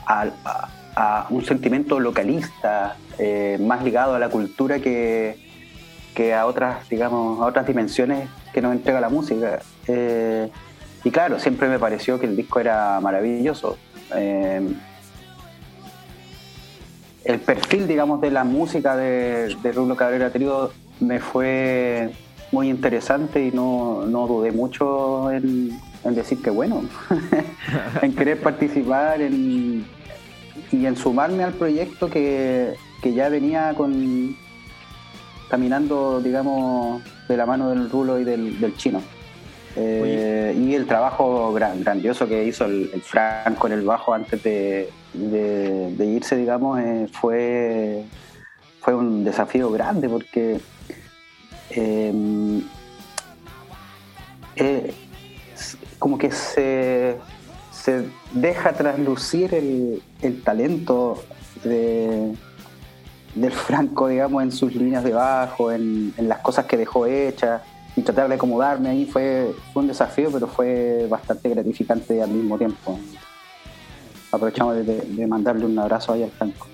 [0.05, 5.37] a, un sentimiento localista, eh, más ligado a la cultura que,
[6.15, 9.59] que, a otras, digamos, a otras dimensiones que nos entrega la música.
[11.03, 13.77] y claro, siempre me pareció que el disco era maravilloso
[17.27, 22.09] el perfil, digamos, de la música de, de Rulo Cabrera Trío me fue
[22.53, 25.77] muy interesante y no, dudé mucho en,
[26.15, 26.83] decir que bueno,
[28.01, 29.85] en querer participar y
[30.71, 34.35] en sumarme al proyecto que, ya venía con
[35.49, 39.01] caminando, digamos, de la mano del Rulo y del chino.
[39.79, 44.89] Eh, y el trabajo grandioso que hizo el, Franco en el bajo antes de,
[45.99, 48.03] irse, digamos, eh, fue,
[48.81, 50.59] fue un desafío grande porque
[51.69, 52.11] eh,
[55.99, 57.17] como que se,
[57.71, 61.23] se deja traslucir el, el talento
[61.63, 62.33] de,
[63.35, 67.61] del Franco, digamos, en sus líneas de bajo, en, en las cosas que dejó hechas
[67.97, 72.57] y tratar de acomodarme ahí fue, fue un desafío, pero fue bastante gratificante al mismo
[72.57, 72.99] tiempo.
[74.31, 76.67] Aprovechamos de, mandarle un abrazo ahí al Franco.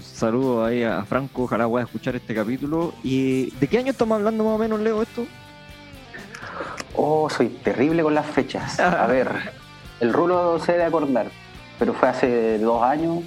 [0.00, 2.94] Saludos ahí a Franco, ojalá pueda escuchar este capítulo.
[3.02, 5.26] ¿Y de qué año estamos hablando más o menos, Leo, esto?
[6.94, 8.78] Oh, soy terrible con las fechas.
[8.80, 9.28] A ver,
[10.00, 11.26] el rulo se debe acordar,
[11.78, 13.22] pero fue hace dos años,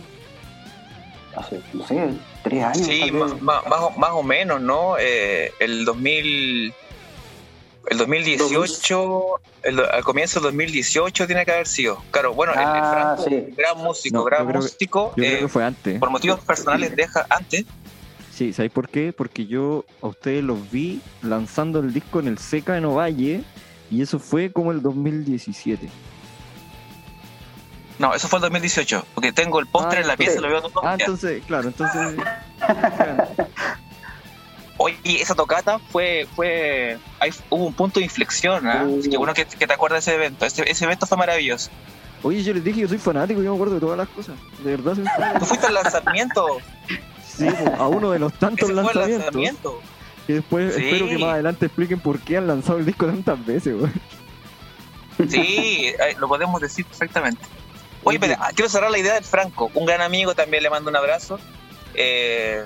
[1.36, 2.10] hace, no sé,
[2.44, 2.86] tres años.
[2.88, 4.96] Sí, más, más, más o- más o menos, ¿no?
[5.00, 6.74] Eh, el 2000.
[7.90, 12.02] El 2018, el- al comienzo del 2018 tiene que haber sido.
[12.12, 13.54] Claro, bueno, el- el, Ah, Franco, sí.
[13.58, 15.14] gran músico, No, gran yo creo que- músico.
[15.18, 16.00] Yo eh, creo que fue antes.
[16.00, 17.66] por motivos personales deja antes.
[18.36, 19.14] Sí, ¿sabéis por qué?
[19.14, 23.44] Porque yo a ustedes los vi lanzando el disco en el Seca en Ovalle
[23.92, 25.88] y eso fue como el 2017.
[28.00, 30.50] No, eso fue el 2018, porque tengo el póster Ah, en la pieza y lo
[30.50, 32.16] veo todos los Ah, entonces, claro, entonces...
[34.78, 38.88] Oye, esa tocata fue, fue, ahí hubo un punto de inflexión, ¿ah?
[39.00, 40.46] Así que bueno que, que te acuerdas de ese evento.
[40.46, 41.70] Ese, ese evento fue maravilloso.
[42.24, 44.36] Oye, yo les dije, yo soy fanático, yo me acuerdo de todas las cosas.
[44.64, 45.06] De verdad soy
[45.40, 46.58] Tú fuiste al lanzamiento.
[47.38, 49.26] Sí, po, a uno de los tantos lanzamientos.
[49.26, 49.82] lanzamiento.
[50.28, 50.86] Que después Sí.
[50.86, 53.92] espero que más adelante expliquen por qué han lanzado el disco tantas veces, güey.
[55.30, 57.44] Sí, eh, lo podemos decir perfectamente.
[58.04, 59.72] Oye, pero quiero cerrar la idea del Franco.
[59.74, 61.40] Un gran amigo también le mando un abrazo.
[61.94, 62.64] Eh,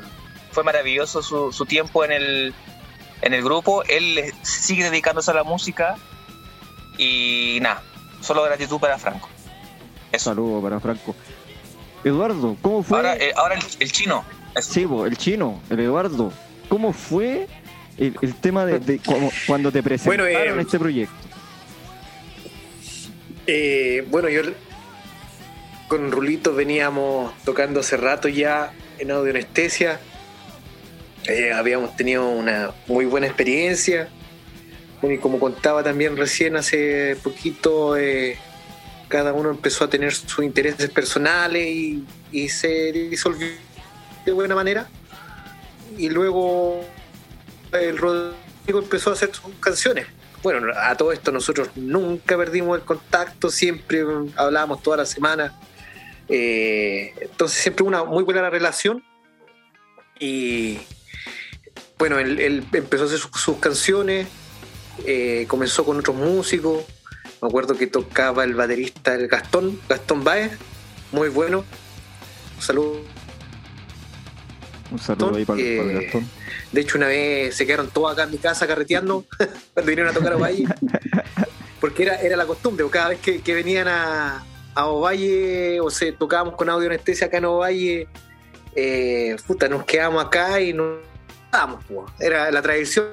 [0.52, 2.54] fue maravilloso su, su tiempo en el,
[3.22, 3.84] en el grupo.
[3.84, 5.96] Él sigue dedicándose a la música.
[6.98, 7.84] Y nada,
[8.22, 9.30] solo gratitud para Franco.
[10.12, 10.32] Eso.
[10.32, 11.16] Saludos para Franco.
[12.04, 12.98] Eduardo, ¿cómo fue?
[12.98, 14.24] Ahora, eh, ahora el, el chino.
[14.62, 16.32] Sí, el chino, el Eduardo.
[16.70, 17.48] ¿Cómo fue
[17.98, 21.14] el, el tema de, de cómo- cuando te presentaron Bueno, eh, este proyecto?
[23.46, 24.42] Eh, bueno, yo
[25.88, 30.00] con Rulito veníamos tocando hace rato ya en audio anestesia.
[31.28, 34.10] Eh, habíamos tenido una muy buena experiencia.
[35.04, 38.38] Y como contaba también recién hace poquito, eh,
[39.08, 43.48] cada uno empezó a tener sus intereses personales y, y se disolvió
[44.32, 44.88] de buena manera.
[45.98, 46.82] Y luego
[47.72, 50.08] el Rodrigo empezó a hacer sus canciones
[50.44, 54.04] bueno, a todo esto nosotros nunca perdimos el contacto, siempre
[54.36, 55.60] hablábamos toda la semana.
[56.30, 59.04] Eh, entonces siempre una muy buena relación.
[60.20, 60.80] Y
[61.98, 64.28] bueno, él, empezó a hacer sus, sus canciones,
[65.06, 66.86] eh, comenzó con otros músicos.
[67.42, 70.54] Me acuerdo que tocaba el baterista el Gastón, Gastón Baez,
[71.12, 71.66] muy bueno.
[72.56, 73.17] Un saludo.
[74.92, 76.28] Un saludo ahí para, eh, para el Gastón.
[76.72, 79.26] De hecho, una vez se quedaron todos acá en mi casa carreteando
[79.74, 80.66] cuando vinieron a tocar a Ovalle.
[81.80, 85.90] Porque era, era la costumbre, o cada vez que, que venían a, a Ovalle, o
[85.90, 88.08] se tocábamos con audio anestesia acá en Ovalle,
[88.76, 91.00] eh, puta, nos quedamos acá y nos
[91.52, 92.06] quedamos, po.
[92.20, 93.06] Era la tradición.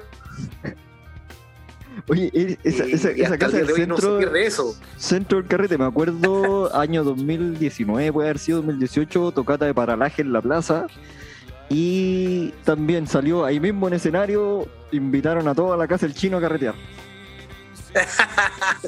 [2.07, 4.75] Oye, e- esa, y- esa, y esa hasta casa el del no centro, pierde eso.
[4.97, 10.33] centro del carrete, me acuerdo, año 2019, puede haber sido 2018, tocata de paralaje en
[10.33, 10.87] la plaza.
[11.69, 16.41] Y también salió ahí mismo en escenario, invitaron a toda la casa del chino a
[16.41, 16.75] carretear.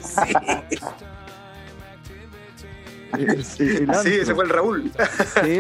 [0.01, 0.33] sí,
[3.13, 4.91] El- el- el sí, ese fue el Raúl.
[5.43, 5.59] Sí.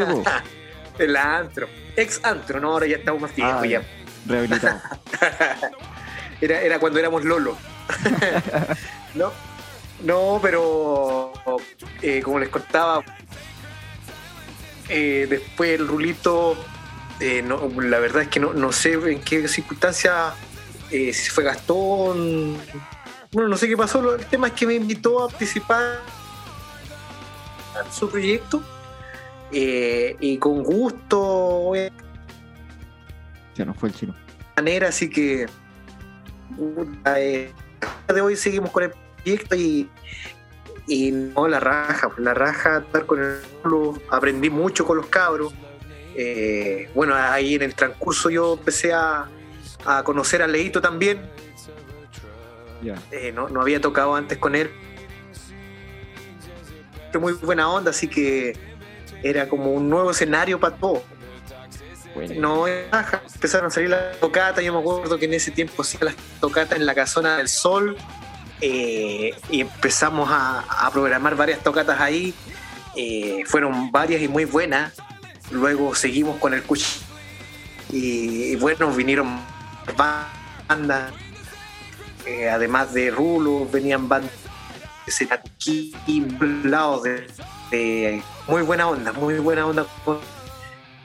[0.99, 1.67] El antro.
[1.95, 3.81] Ex antro, no, ahora ya estamos más viejos Ah, ya.
[4.25, 4.81] Rehabilitado.
[6.41, 7.57] Era, era cuando éramos Lolo.
[9.15, 9.31] no,
[10.03, 11.33] no, pero
[12.03, 13.03] eh, como les contaba,
[14.89, 16.55] eh, después el rulito,
[17.19, 20.33] eh, no, la verdad es que no, no sé en qué circunstancia,
[20.91, 22.57] eh, si fue Gastón,
[23.31, 25.99] bueno, no sé qué pasó, el tema es que me invitó a participar
[27.83, 28.63] en su proyecto
[29.51, 31.73] eh, y con gusto,
[33.55, 34.15] Ya no fue el chino.
[34.55, 35.47] manera, así que
[37.05, 37.51] eh,
[38.07, 39.89] de hoy seguimos con el proyecto y,
[40.87, 43.39] y no la raja, la raja estar con el
[44.11, 45.53] aprendí mucho con los cabros.
[46.19, 49.27] Eh, bueno, ahí en el transcurso yo empecé a,
[49.85, 51.21] a conocer a Leito también,
[52.81, 52.95] Ya.
[53.11, 54.71] eh, no, no había tocado antes con él.
[57.11, 58.57] Fue Muy buena onda, así que
[59.23, 61.01] era como un nuevo escenario para todos.
[62.15, 62.33] Bueno.
[62.39, 64.63] No, ajá, empezaron a salir las tocatas.
[64.63, 67.95] Yo me acuerdo que en ese tiempo hacía las tocatas en la casona del sol.
[68.59, 72.33] eh, y empezamos a, a programar varias tocatas ahí.
[72.95, 74.93] eh, fueron varias y muy buenas.
[75.51, 76.85] Luego seguimos con el cuch.
[77.91, 79.39] Y, y bueno, vinieron
[80.67, 81.13] bandas.
[82.25, 84.31] eh, además de Rulo, venían bandas
[85.07, 85.93] ese aquí
[86.63, 87.27] lado de,
[87.71, 89.87] de, muy buena onda, muy buena onda.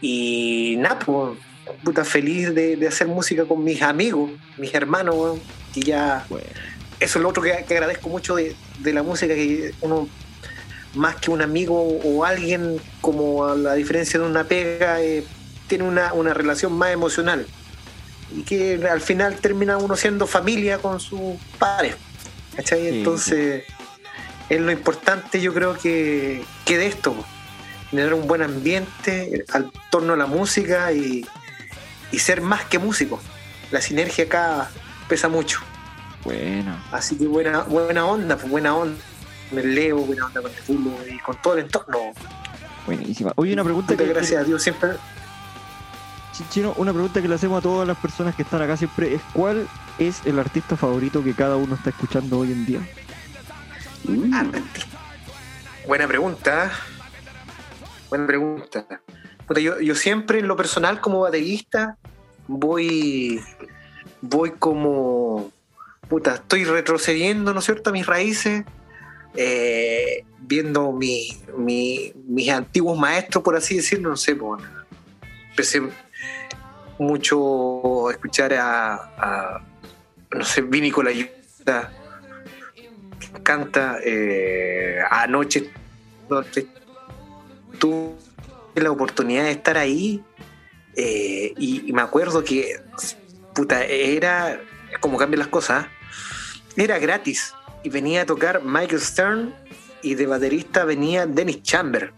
[0.00, 1.38] Y nada, pues,
[1.84, 5.38] puta feliz de, de, hacer música con mis amigos, mis hermanos,
[5.72, 6.26] que ya...
[6.98, 10.08] Eso es lo otro que, que agradezco mucho de, de, la música, que uno,
[10.94, 15.24] más que un amigo o alguien, como a la diferencia de una pega, eh,
[15.66, 17.46] tiene una, una relación más emocional
[18.34, 21.96] y que al final termina uno siendo familia con sus padres.
[22.56, 22.88] ¿cachai?
[22.88, 23.64] Entonces,
[24.48, 27.14] es lo importante, yo creo que, que de esto,
[27.90, 31.26] tener un buen ambiente al torno a la música y,
[32.10, 33.20] y ser más que músico.
[33.70, 34.70] La sinergia acá
[35.08, 35.60] pesa mucho.
[36.24, 36.78] Bueno.
[36.92, 39.02] Así que buena, buena onda, pues buena onda
[39.58, 41.98] el Leo, buena onda con el fútbol y con todo el entorno.
[42.86, 43.32] Buenísima.
[43.36, 44.06] Oye, una pregunta que.
[44.06, 44.90] Gracias a Dios siempre
[46.50, 49.22] Chino, una pregunta que le hacemos a todas las personas que están acá siempre es
[49.32, 52.80] ¿cuál es el artista favorito que cada uno está escuchando hoy en día?
[54.04, 54.32] Mm.
[55.86, 56.70] Buena pregunta.
[58.08, 58.86] Buena pregunta.
[59.60, 61.96] yo, yo, siempre en lo personal como baterista
[62.48, 63.40] voy
[64.20, 65.50] voy como
[66.08, 68.64] puta, estoy retrocediendo, ¿no es cierto?, a mis raíces,
[69.34, 74.62] eh, viendo mi, mi, mis antiguos maestros, por así decirlo, no sé, pues,
[75.50, 75.82] empecé
[76.98, 79.64] mucho escuchar a, a
[80.30, 81.92] no sé, Vini con la ayuda.
[83.42, 85.70] Canta eh, anoche.
[87.78, 88.16] Tuve
[88.76, 90.22] la oportunidad de estar ahí
[90.96, 92.80] eh, y, y, me acuerdo que,
[93.54, 94.60] puta, era
[95.00, 95.86] como cambian las cosas.
[96.76, 99.54] Era gratis y venía a tocar Michael Stern
[100.02, 102.12] y de baterista venía Dennis Chamber.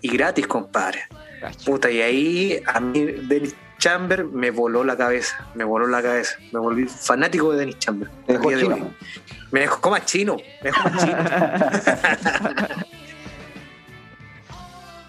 [0.00, 1.02] Y gratis, compadre.
[1.64, 6.36] Puta, y ahí a mí Dennis Chamber me voló la cabeza, me voló la cabeza.
[6.52, 8.08] Me volví fanático de Dennis Chamber.
[8.26, 8.94] Me dejó chino.
[9.50, 11.16] Me dejó más chino, me dejó más chino.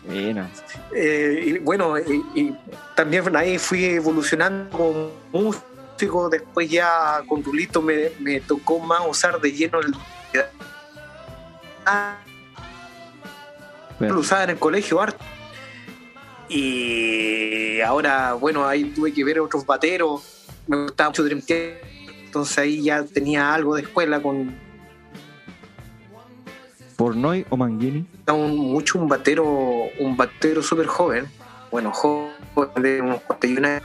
[0.06, 0.50] bueno.
[0.96, 2.58] Eh, y bueno, y, y,
[2.96, 4.69] también ahí fui evolucionando
[5.32, 5.54] como
[6.30, 9.94] Después ya con Rulito me, me tocó más usar de lleno el.
[14.00, 15.24] Lo usaba en el colegio arte
[16.50, 20.46] y ahora, bueno, ahí tuve que ver otros bateros.
[20.68, 21.82] Me gustaba mucho Dream Theater.
[22.26, 24.56] Entonces ahí ya tenía algo de escuela con.
[26.96, 28.06] ¿Pornoy o Manguini?
[28.28, 29.44] Un, mucho un batero,
[30.00, 31.26] un batero súper joven.
[31.72, 32.32] Bueno, joven
[32.76, 33.84] de unos 41 años.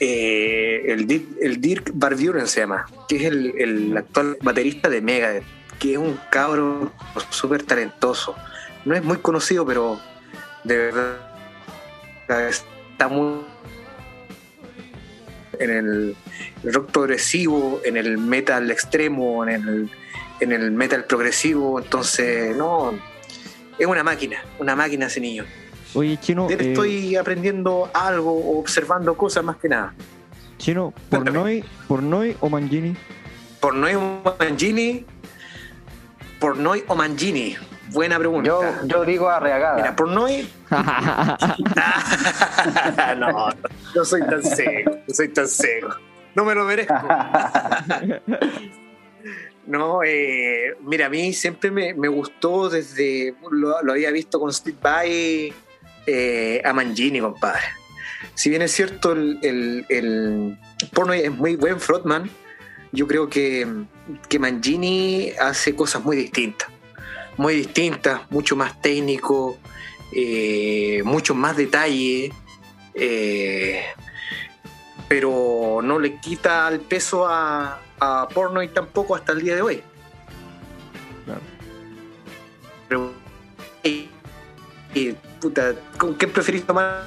[0.00, 5.44] Eh, el, Dirk, el Barburen se llama, que es el, el actual baterista de Megadeth,
[5.78, 6.92] que es un cabro
[7.30, 8.34] súper talentoso.
[8.84, 10.00] No es muy conocido, pero
[10.64, 13.40] de verdad está muy
[15.58, 16.16] en el
[16.64, 19.90] rock progresivo, en el metal extremo, en el,
[20.40, 22.92] en el metal progresivo, entonces no,
[23.78, 25.44] es una máquina, una máquina ese niño.
[25.94, 26.48] Oye, Chino.
[26.48, 29.94] Eh, estoy aprendiendo algo o observando cosas más que nada.
[30.58, 32.96] Chino, ¿Pornoy, Pornoy o Mangini?
[33.60, 35.04] Pornoy o Mangini.
[36.38, 37.56] Pornoy o Mangini.
[37.90, 38.46] Buena pregunta.
[38.46, 39.76] Yo, yo digo arreagada.
[39.76, 40.48] Mira, Pornoy.
[43.18, 43.48] no,
[43.94, 45.88] no soy tan seco, no soy tan seco.
[46.34, 46.94] No me lo merezco.
[49.64, 54.52] No, eh, mira, a mí siempre me, me gustó desde, lo, lo, había visto con
[54.52, 55.54] Steve Vai
[56.06, 57.62] eh, a Mangini, compadre.
[58.34, 60.58] Si bien es cierto, el, el, el
[60.92, 62.30] porno es muy buen frontman,
[62.92, 63.66] yo creo que,
[64.28, 66.68] que Mangini hace cosas muy distintas.
[67.38, 69.58] Muy distintas, mucho más técnico,
[70.14, 72.30] eh, mucho más detalle,
[72.94, 73.82] eh,
[75.08, 79.62] pero no le quita el peso a, a porno y tampoco hasta el día de
[79.62, 79.82] hoy.
[81.24, 81.40] Claro.
[82.88, 83.12] Pero,
[83.82, 84.08] y,
[84.94, 87.02] y, puta, ¿con qué preferís tomar?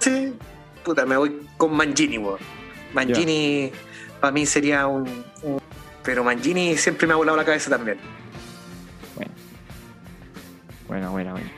[0.00, 0.32] Sí,
[0.82, 2.38] puta, me voy con Mangini, weón.
[2.94, 3.72] Mangini yeah.
[4.20, 5.02] para mí sería un,
[5.42, 5.60] un,
[6.02, 7.98] Pero Mangini siempre me ha volado la cabeza también.
[9.14, 9.32] Bueno.
[10.88, 11.50] Bueno, bueno, bueno.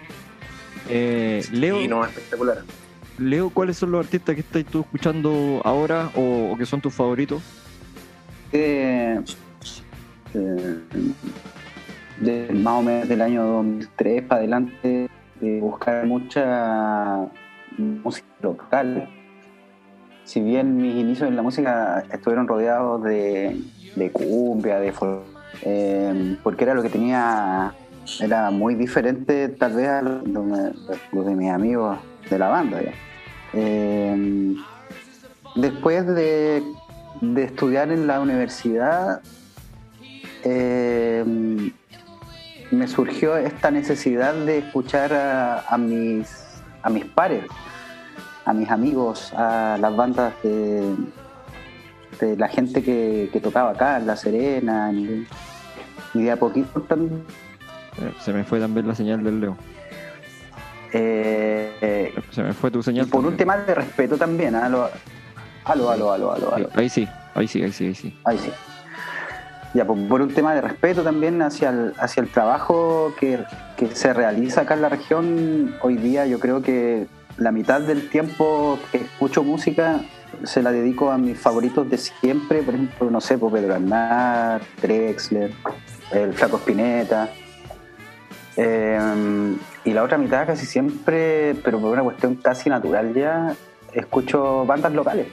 [0.89, 1.81] Eh, Leo.
[1.81, 2.65] Sí, no, espectacular.
[3.19, 6.93] Leo, ¿cuáles son los artistas que estás tú escuchando ahora o, o que son tus
[6.93, 7.43] favoritos?
[8.53, 9.21] Eh,
[10.35, 10.79] eh,
[12.21, 15.09] de, más o menos del año 2003 para adelante,
[15.41, 17.29] de buscar mucha
[17.77, 19.09] música local.
[20.25, 23.61] Si bien mis inicios en la música estuvieron rodeados de,
[24.13, 24.93] cumbia, de
[25.63, 27.73] eh, porque era lo que tenía,
[28.21, 30.45] era muy diferente tal vez a lo,
[31.13, 31.99] lo de mis amigos
[32.29, 32.81] de la banda.
[33.53, 34.57] Eh,
[35.55, 36.63] después de,
[37.21, 39.21] de, estudiar en la universidad,
[40.45, 41.25] eh,
[42.71, 47.45] me surgió esta necesidad de escuchar a, mis, a mis pares,
[48.45, 50.95] a mis amigos, a las bandas de,
[52.21, 55.27] de la gente que, tocaba acá, en La Serena, y,
[56.15, 57.23] de a poquito también.
[58.01, 59.57] Eh, se me fue también la señal del Leo.
[60.93, 63.07] Eh, se me fue tu señal.
[63.07, 64.67] por un tema de respeto también, ¿ah?
[65.65, 68.19] Aló, aló, aló, aló, Ahí sí, ahí sí, ahí sí, ahí sí.
[68.25, 68.51] Ahí sí.
[69.77, 73.45] Ya, por, por, un tema de respeto también hacia el, hacia el trabajo que,
[73.77, 77.07] que, se realiza acá en la región, hoy día yo creo que
[77.37, 80.01] la mitad del tiempo que escucho música
[80.45, 84.63] se la dedico a mis favoritos de siempre, por ejemplo, no sé, pues, Pedro Arnaz,
[84.81, 85.53] Drexler,
[86.11, 87.29] el Flaco Spinetta.
[88.57, 88.99] Eh,
[89.85, 93.55] y la otra mitad casi siempre, pero por una cuestión casi natural ya,
[93.93, 95.27] escucho bandas locales.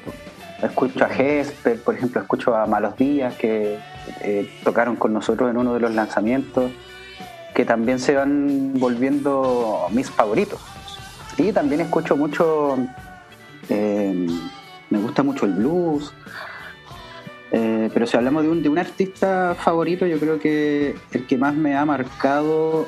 [0.62, 3.80] Escucho a Gesper, por ejemplo, escucho a Malos Días, que
[4.22, 6.72] eh, tocaron con nosotros en uno de los lanzamientos,
[7.54, 10.60] que también se van volviendo mis favoritos.
[11.38, 12.78] Y también escucho mucho,
[13.70, 14.28] eh,
[14.90, 16.14] me gusta mucho el blues,
[17.52, 21.38] eh, pero si hablamos de un, de un artista favorito, yo creo que el que
[21.38, 22.88] más me ha marcado,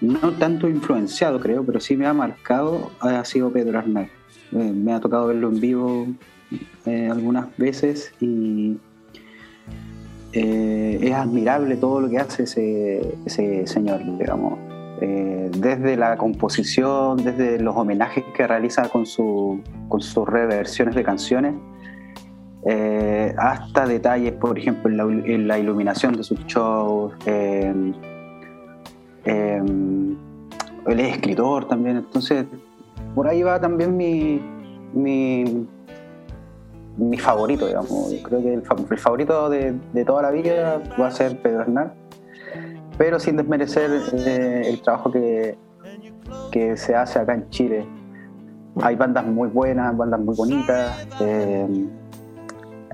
[0.00, 4.10] no tanto influenciado creo, pero sí me ha marcado, ha sido Pedro Arnal.
[4.52, 6.06] me ha tocado verlo en vivo
[6.86, 8.78] algunas veces y
[10.32, 14.58] eh, es admirable todo lo que hace ese, señor, digamos.
[15.00, 21.02] Eh, desde la composición, desde los homenajes que realiza con, su, con sus reversiones de
[21.02, 21.54] canciones,
[22.66, 27.14] eh, hasta detalles, por ejemplo, en la, iluminación de sus shows.
[27.24, 27.94] él
[30.86, 32.46] es escritor también, entonces
[33.14, 34.40] por ahí va también mi,
[34.92, 35.66] mi
[36.96, 38.14] mi favorito, digamos.
[38.22, 38.62] Creo que el,
[38.98, 39.74] favorito de,
[40.04, 41.92] toda la vida va a ser Pedro Hernán,
[42.98, 45.56] pero sin desmerecer eh, el trabajo que,
[46.50, 47.86] que se hace acá en Chile.
[48.82, 51.06] Hay bandas muy buenas, bandas muy bonitas.
[51.20, 51.86] Eh,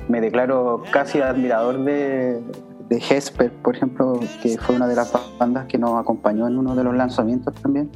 [0.09, 2.41] me declaro casi admirador de,
[2.89, 6.75] de Hesper, por ejemplo, que fue una de las bandas que nos acompañó en uno
[6.75, 7.91] de los lanzamientos también.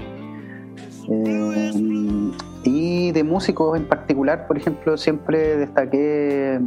[1.08, 2.30] Eh,
[2.64, 6.60] y de músicos en particular, por ejemplo, siempre destaqué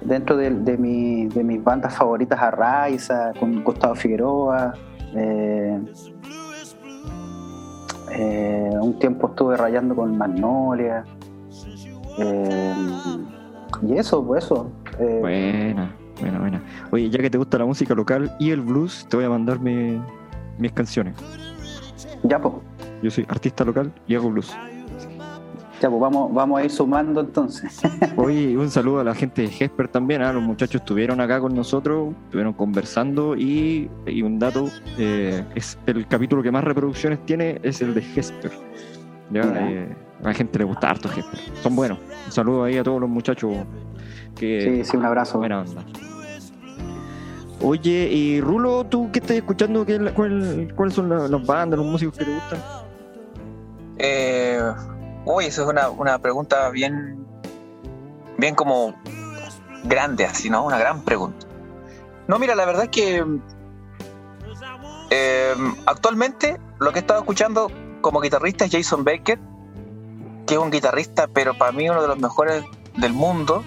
[0.00, 4.74] dentro de, de, mis bandas favoritas a Raiza, con Gustavo Figueroa.
[5.14, 5.80] Eh,
[8.12, 11.04] eh, un tiempo estuve rayando con Magnolia.
[13.82, 14.70] y eso, pues eso.
[15.20, 16.62] buena, buena, buena.
[16.90, 19.60] Oye, ya que te gusta la música local y el blues, te voy a mandar
[19.60, 21.14] mis canciones.
[22.22, 22.54] Ya, pues.
[23.04, 24.50] Yo soy artista local y hago blues.
[25.82, 27.82] Ya, pues vamos, vamos a ir sumando entonces.
[28.16, 30.22] Hoy un saludo a la gente de Hesper también.
[30.22, 30.32] ¿ah?
[30.32, 33.90] Los muchachos estuvieron acá con nosotros, estuvieron conversando y,
[34.24, 38.52] un dato, eh, es el capítulo que más reproducciones tiene es el de Hesper.
[39.34, 41.40] Eh, a la gente le gusta harto Hesper.
[41.62, 41.98] Son buenos.
[42.24, 43.54] Un saludo ahí a todos los muchachos.
[44.34, 45.36] Que, sí, sí, un abrazo.
[45.36, 45.84] Buena onda.
[47.60, 49.84] Oye, y Rulo, ¿tú qué estás escuchando?
[50.14, 52.83] ¿Cuáles son las, bandas, los músicos que te gustan?
[53.98, 54.60] Eh,
[55.24, 57.26] uy, eso es una, pregunta bien,
[58.38, 58.94] bien como
[59.84, 60.64] grande, así, ¿no?
[60.64, 61.46] Una gran pregunta.
[62.26, 63.24] No, mira, la verdad es que
[65.10, 65.54] eh,
[65.86, 67.70] actualmente lo que he estado escuchando
[68.00, 69.38] como guitarrista es Jason Baker,
[70.46, 72.64] que es un guitarrista, pero para mí uno de los mejores
[72.96, 73.64] del mundo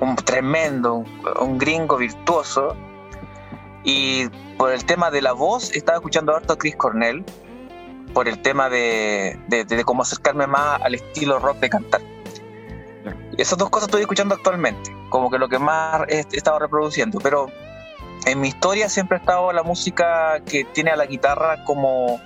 [0.00, 1.04] un tremendo,
[1.40, 2.76] un, gringo virtuoso.
[3.84, 7.24] Y por el tema de la voz, estaba escuchando harto Chris Cornell,
[8.18, 12.00] por el tema de, de, cómo acercarme más al estilo rock de cantar.
[13.36, 17.46] Esas dos cosas estoy escuchando actualmente, como que lo que más he estado reproduciendo, pero
[18.26, 22.20] en mi historia siempre ha estado la música que tiene a la guitarra como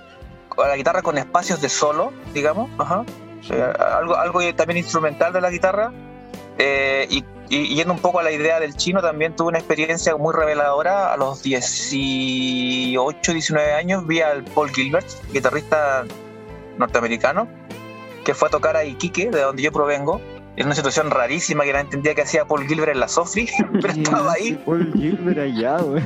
[0.57, 5.93] a la guitarra con espacios de solo, digamos, algo, algo también instrumental de la guitarra
[6.57, 7.23] eh, y
[7.55, 11.13] y yendo un poco a la idea del chino, también tuve una experiencia muy reveladora.
[11.13, 16.07] A los 18, 19 años vi al Paul Gilbert, guitarrista
[16.79, 17.47] norteamericano,
[18.25, 20.19] que fue a tocar a Iquique, de donde yo provengo.
[20.57, 23.47] En una situación rarísima que no entendía que hacía Paul Gilbert en la Sofri,
[23.83, 24.55] pero estaba ahí.
[24.65, 26.03] Paul Gilbert allá, güey.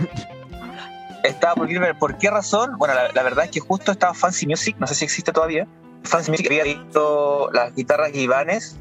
[1.22, 1.96] Estaba Paul Gilbert.
[1.96, 2.76] ¿Por qué razón?
[2.76, 5.68] Bueno, la, verdad es que justo estaba Fancy Music, no sé si existe todavía.
[6.02, 8.76] Fancy Music había visto las guitarras Ibanez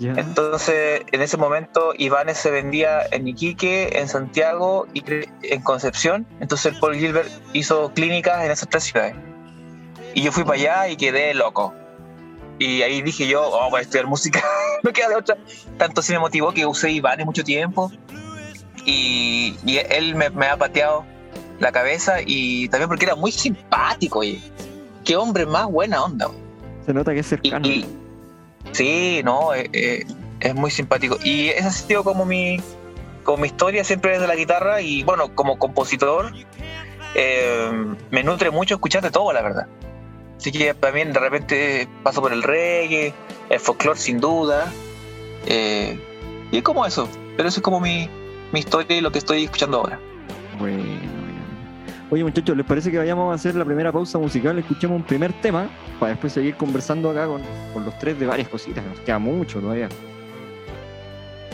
[0.00, 5.04] entonces, en ese momento, Ibanez se vendía en Iquique, en Santiago y
[5.42, 6.26] en Concepción.
[6.40, 9.14] Entonces, Paul Gilbert hizo clínicas en esas tres ciudades.
[10.14, 11.74] Y yo fui para allá y quedé loco.
[12.58, 14.42] Y ahí dije yo, oh, voy a estudiar música.
[14.82, 15.36] no queda de otra.
[15.78, 17.92] Tanto se me motivó que usé Ibanez mucho tiempo.
[18.84, 19.56] y,
[19.90, 21.04] él me, ha pateado
[21.60, 24.42] la cabeza y también porque era muy simpático, y
[25.04, 26.28] qué hombre más buena onda.
[26.84, 27.66] Se nota que es cercano.
[28.74, 30.04] Sí, no, eh, eh,
[30.40, 31.18] es muy simpático.
[31.22, 32.60] Y ese ha sido como mi,
[33.22, 36.32] como mi historia siempre desde la guitarra y bueno, como compositor
[37.14, 37.70] eh,
[38.10, 39.66] me nutre mucho escuchar de todo, la verdad.
[40.36, 43.14] Así que también de repente paso por el reggae,
[43.48, 44.70] el folclore sin duda.
[45.46, 48.10] y es como eso, pero eso es como mi,
[48.52, 49.98] mi historia y lo que estoy escuchando ahora.
[52.14, 54.56] Oye muchachos, ¿les parece que vayamos a hacer la primera pausa musical?
[54.56, 55.66] Escuchemos un primer tema
[55.98, 57.42] para después seguir conversando acá con,
[57.72, 58.84] con los tres de varias cositas.
[58.84, 59.88] Nos queda mucho todavía.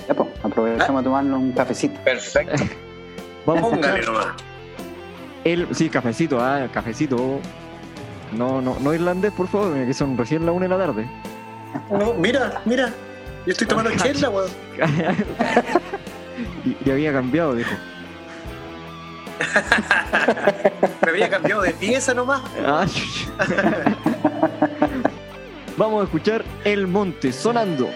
[0.06, 1.98] Ya pues, aprovechamos a tomarnos un cafecito.
[2.02, 2.62] Perfecto.
[3.46, 4.26] Vamos Póngale nomás.
[5.44, 7.40] El, sí, cafecito, ah, cafecito.
[8.36, 11.08] No, no, no irlandés, por favor, que son recién la una de la tarde.
[11.90, 12.92] No, mira, mira.
[13.46, 14.50] Yo estoy tomando chela, weón.
[16.84, 17.70] y, había cambiado, dijo.
[21.04, 22.42] Me había cambiado de pieza nomás.
[22.64, 22.86] Ah,
[25.76, 27.88] Vamos a escuchar El Monte sonando.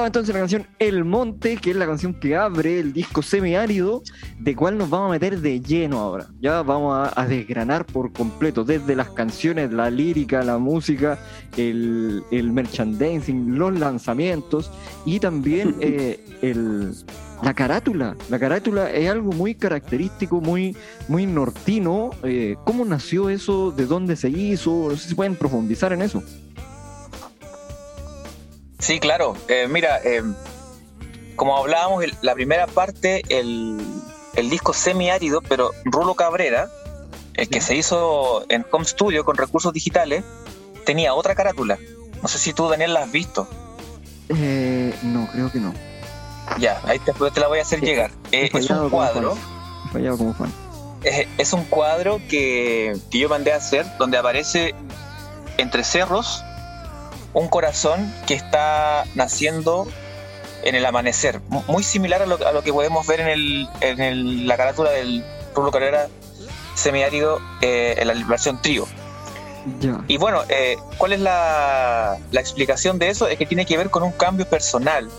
[0.00, 4.02] Estaba entonces la canción El Monte, que es la canción que abre el disco semiárido,
[4.38, 6.28] de cual nos vamos a meter de lleno ahora.
[6.40, 11.18] Ya vamos a, desgranar por completo, desde las canciones, la lírica, la música,
[11.58, 14.70] el, merchandising, los lanzamientos
[15.04, 16.18] y también eh,
[17.42, 18.16] la carátula.
[18.30, 20.74] La carátula es algo muy característico, muy,
[21.08, 22.10] muy nortino.
[22.22, 23.70] Eh, ¿Cómo nació eso?
[23.70, 24.88] ¿De dónde se hizo?
[24.90, 26.22] No sé si pueden profundizar en eso.
[28.80, 29.36] Sí, claro.
[29.48, 30.22] Eh, mira, eh,
[31.36, 33.78] como hablábamos, la primera parte, el,
[34.50, 36.68] disco semiárido, pero Rulo Cabrera,
[37.34, 40.24] el que se hizo en Home Studio con recursos digitales,
[40.84, 41.78] tenía otra carátula.
[42.22, 43.46] No sé si tú, Daniel, la has visto.
[44.30, 45.74] Eh, no, creo que no.
[46.58, 48.10] Ya, ahí te, te la voy a hacer llegar.
[48.32, 49.36] es un cuadro.
[49.92, 50.52] Fallado como fan.
[51.02, 54.74] Es, un cuadro que, que yo mandé a hacer donde aparece
[55.56, 56.44] entre cerros
[57.32, 59.86] un corazón que está naciendo
[60.62, 64.90] en el amanecer, muy similar a lo, que podemos ver en, el, en la carátula
[64.90, 65.24] del
[65.54, 66.08] Rublo Carrera
[66.74, 68.86] semiárido eh, en la versión trío.
[70.08, 73.28] Y bueno, eh, ¿cuál es la, la, explicación de eso?
[73.28, 75.10] Es que tiene que ver con un cambio personal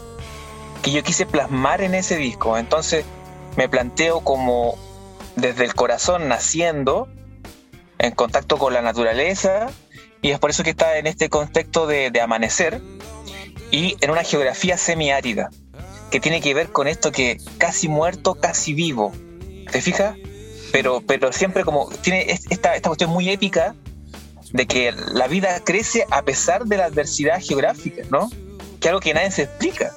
[0.82, 2.57] que yo quise plasmar en ese disco.
[2.57, 3.05] Entonces
[3.55, 4.78] me planteo como
[5.36, 7.07] desde el corazón naciendo,
[7.99, 9.68] en contacto con la naturaleza,
[10.22, 12.82] y es por eso que está en este contexto de, amanecer
[13.72, 15.50] y en una geografía semiárida,
[16.12, 19.14] que tiene que ver con esto que casi muerto, casi vivo.
[19.72, 20.16] ¿te fijas?
[20.72, 23.76] Pero, pero siempre como tiene esta, esta cuestión muy épica
[24.52, 28.30] de que la vida crece a pesar de la adversidad geográfica, ¿no?
[28.80, 29.92] Que es algo que nadie se explica.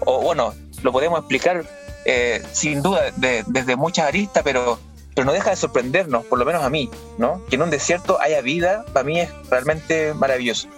[0.00, 1.64] O bueno, lo podemos explicar
[2.04, 4.78] eh, sin duda desde muchas aristas, pero,
[5.14, 7.44] pero no deja de sorprendernos, por lo menos a mí, ¿no?
[7.46, 10.68] Que en un desierto haya vida, para mí es realmente maravilloso.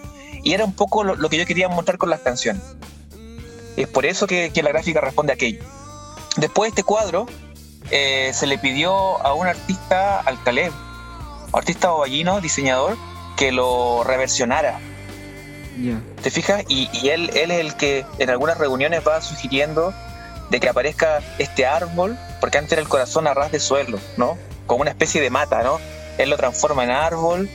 [0.43, 2.62] Y era un poco lo, que yo quería mostrar con las canciones.
[3.76, 5.62] Es por eso que, la gráfica responde a aquello.
[6.37, 7.26] Después de este cuadro,
[7.91, 10.72] eh, se le pidió a un artista, al Caleb,
[11.53, 12.97] artista ovallino, diseñador,
[13.37, 14.80] que lo reversionara.
[16.22, 16.64] ¿Te fijas?
[16.68, 19.93] Y, él, él es el que en algunas reuniones va sugiriendo
[20.51, 24.36] de que aparezca este árbol, porque antes era el corazón a ras de suelo, ¿no?
[24.66, 25.80] Como una especie de mata, ¿no?
[26.18, 27.49] Él lo transforma en árbol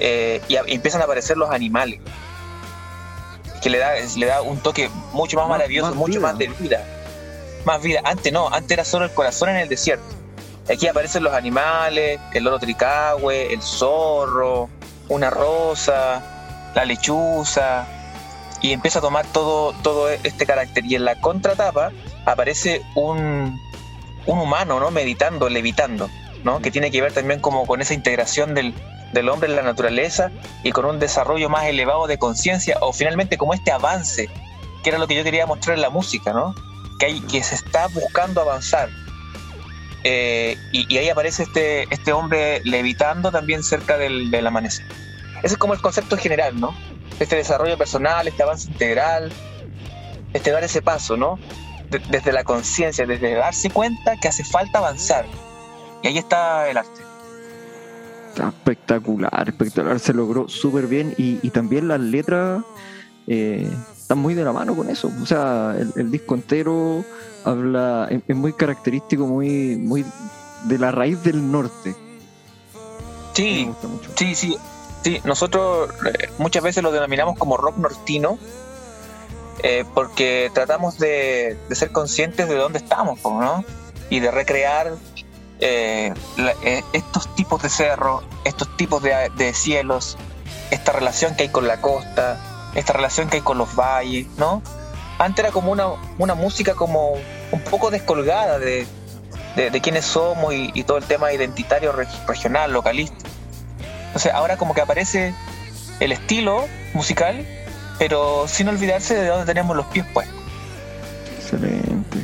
[0.00, 1.98] eh, y, empiezan a aparecer los animales.
[3.62, 6.84] Que le da, le da un toque mucho más, maravilloso, mucho más de vida.
[7.64, 8.02] Más vida.
[8.04, 10.04] Antes no, antes era solo el corazón en el desierto.
[10.70, 14.68] Aquí aparecen los animales, el loro tricahue, el zorro,
[15.08, 17.86] una rosa, la lechuza,
[18.60, 20.84] y empieza a tomar todo, todo este carácter.
[20.84, 21.92] Y en la contratapa
[22.26, 23.58] aparece un,
[24.26, 24.90] un humano, ¿no?
[24.90, 26.08] Meditando, levitando,
[26.44, 26.60] ¿no?
[26.60, 28.74] Que tiene que ver también como con esa integración del,
[29.12, 30.30] del hombre en la naturaleza
[30.62, 34.28] y con un desarrollo más elevado de conciencia, o finalmente como este avance,
[34.82, 36.54] que era lo que yo quería mostrar en la música, ¿no?
[36.98, 38.88] Que, hay, que se está buscando avanzar,
[40.06, 44.84] eh, y, ahí aparece este, este hombre levitando también cerca del, amanecer.
[45.42, 46.76] Ese es como el concepto general, ¿no?
[47.18, 49.32] Este desarrollo personal, este avance integral,
[50.34, 51.38] este dar ese paso, ¿no?
[51.98, 55.26] Desde la conciencia, desde darse cuenta que hace falta avanzar.
[56.02, 57.02] Y ahí está el arte.
[58.36, 62.64] Espectacular, espectacular, se logró súper bien y, también las letras
[63.28, 65.10] eh, están muy de la mano con eso.
[65.22, 67.04] O sea, el disco entero
[67.44, 70.04] habla, es, muy característico, muy, muy
[70.64, 71.94] de la raíz del norte.
[73.34, 73.70] Sí,
[74.16, 74.56] sí, sí,
[75.02, 75.20] sí.
[75.24, 78.38] Nosotros eh, muchas veces lo denominamos como rock nortino,
[79.66, 83.64] eh, porque tratamos de, ser conscientes de dónde estamos, ¿no?
[84.10, 84.92] Y de recrear
[85.58, 86.12] eh,
[86.92, 90.18] estos tipos de cerros, estos tipos de, de, cielos,
[90.70, 92.38] esta relación que hay con la costa,
[92.74, 94.60] esta relación que hay con los valles, ¿no?
[95.18, 95.86] Antes era como una,
[96.18, 97.14] una música como
[97.50, 98.86] un poco descolgada de,
[99.56, 101.90] de, quiénes somos y, todo el tema identitario
[102.26, 103.26] regional, localista.
[104.08, 105.34] Entonces ahora como que aparece
[106.00, 107.46] el estilo musical,
[107.98, 110.36] pero sin olvidarse de dónde tenemos los pies puestos.
[111.38, 112.18] Excelente.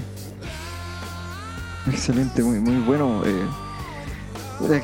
[1.88, 3.22] Excelente, muy, muy bueno.
[3.24, 4.80] Eh,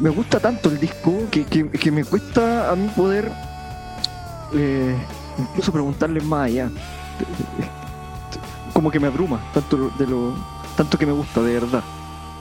[0.00, 3.30] me gusta tanto el disco que, que, me cuesta a mí poder
[4.54, 4.96] eh,
[5.38, 6.68] incluso preguntarle más allá
[8.74, 10.34] como que me abruma tanto de lo
[10.76, 11.82] tanto que me gusta, de verdad,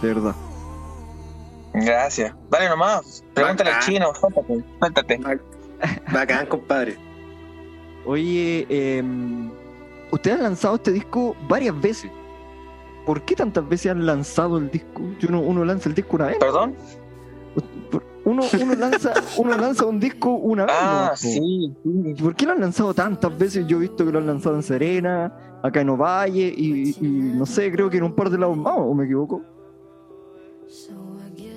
[0.01, 0.35] de verdad.
[1.73, 2.33] Gracias.
[2.49, 5.19] Dale nomás, pregúntale al chino, suéltate, suéltate.
[6.11, 6.97] Bacán, compadre.
[8.05, 9.03] Oye, eh,
[10.11, 12.11] ustedes han lanzado este disco varias veces.
[13.05, 15.01] ¿Por qué tantas veces han lanzado el disco?
[15.27, 16.37] Uno, uno lanza el disco una vez.
[16.37, 16.75] ¿Perdón?
[18.25, 20.75] Uno, uno, lanza, uno lanza un disco una vez.
[20.77, 22.13] Ah, sí, sí.
[22.21, 23.67] ¿Por qué lo han lanzado tantas veces?
[23.67, 27.69] Yo he visto que lo han lanzado en Serena, acá en Ovalle y, no sé,
[27.71, 29.41] creo que en un par de lados más, ¿o me equivoco?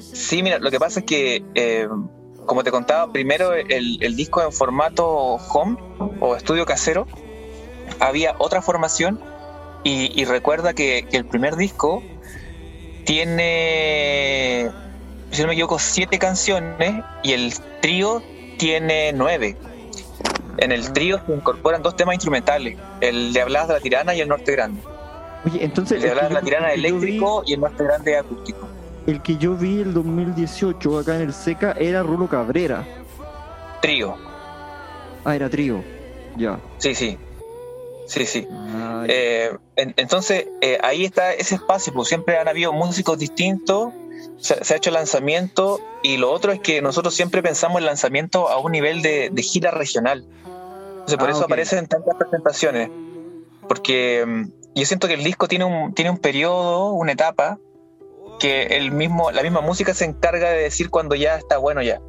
[0.00, 1.88] Sí, mira, lo que pasa es que, eh,
[2.46, 5.76] como te contaba, primero el, disco en formato home
[6.20, 7.06] o estudio casero,
[8.00, 9.20] había otra formación
[9.84, 12.02] y, recuerda que, el primer disco
[13.04, 14.70] tiene,
[15.30, 18.22] si no me equivoco, siete canciones y el trío
[18.58, 19.56] tiene nueve.
[20.58, 24.20] En el trío se incorporan dos temas instrumentales, el de Hablas de la Tirana y
[24.22, 24.80] el Norte Grande.
[25.44, 25.98] Oye, entonces...
[25.98, 28.66] El de Hablas de la Tirana eléctrico y el Norte Grande acústico.
[29.06, 32.86] El que yo vi el 2018 acá en el SECA era Rulo Cabrera.
[33.80, 34.16] Trío.
[35.24, 35.82] Ah, era trío.
[36.36, 36.58] Ya.
[36.78, 37.18] Sí, sí.
[38.06, 38.46] Sí, sí.
[39.08, 43.92] Eh, entonces, eh, ahí está ese espacio, pues siempre han habido músicos distintos,
[44.38, 48.58] se, ha hecho lanzamiento y lo otro es que nosotros siempre pensamos el lanzamiento a
[48.58, 50.24] un nivel de, de gira regional
[51.14, 52.90] por ah, eso aparecen tantas presentaciones.
[53.68, 54.44] Porque mm,
[54.74, 57.58] yo siento que el disco tiene un, tiene un periodo, una etapa,
[58.46, 62.00] el mismo, la misma música se encarga de decir cuando ya está bueno ya.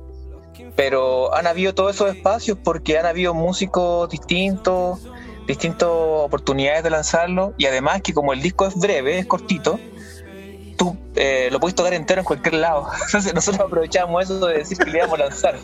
[0.75, 4.99] Pero han habido todos esos espacios porque han habido músicos distintos,
[5.47, 9.79] distintas oportunidades de lanzarlo y además que como el disco es breve, es cortito,
[10.77, 12.87] tú eh, lo puedes tocar entero en cualquier lado.
[13.05, 15.55] Entonces nosotros aprovechamos eso de decir que le íbamos a lanzar.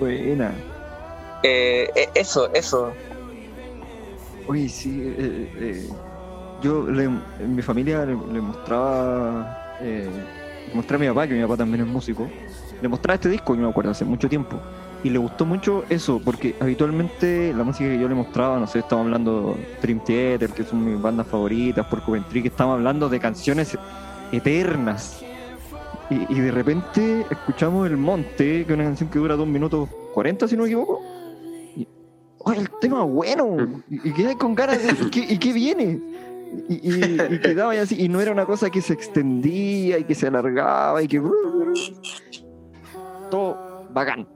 [0.00, 0.52] Buena.
[1.42, 2.92] Eh, eh, eso, eso.
[4.48, 5.14] Uy, sí.
[6.62, 10.08] Yo le- en mi familia le, le mostraba, eh,
[10.68, 12.28] le mostré a mi papá, que mi papá también es músico,
[12.80, 14.60] le mostraba este disco, yo me acuerdo, hace mucho tiempo.
[15.04, 18.80] Y le gustó mucho eso, porque habitualmente la música que yo le mostraba, no sé,
[18.80, 23.18] estamos hablando Dream Theater, que son mis bandas favoritas, por Coventry, que estamos hablando de
[23.18, 23.76] canciones
[24.30, 25.24] eternas.
[26.08, 29.88] Y, y de repente escuchamos El Monte, que es una canción que dura 2 minutos
[30.14, 31.00] 40, si no me equivoco.
[31.76, 31.88] Y,
[32.38, 33.82] ¡Oye, el tema bueno!
[33.88, 35.06] Y, y quedé con ganas de.
[35.06, 36.00] ¿y qué, y qué viene?
[36.68, 40.26] Y, y, y así, y no era una cosa que se extendía y que se
[40.26, 41.20] alargaba y que.
[43.30, 44.26] Todo bacán.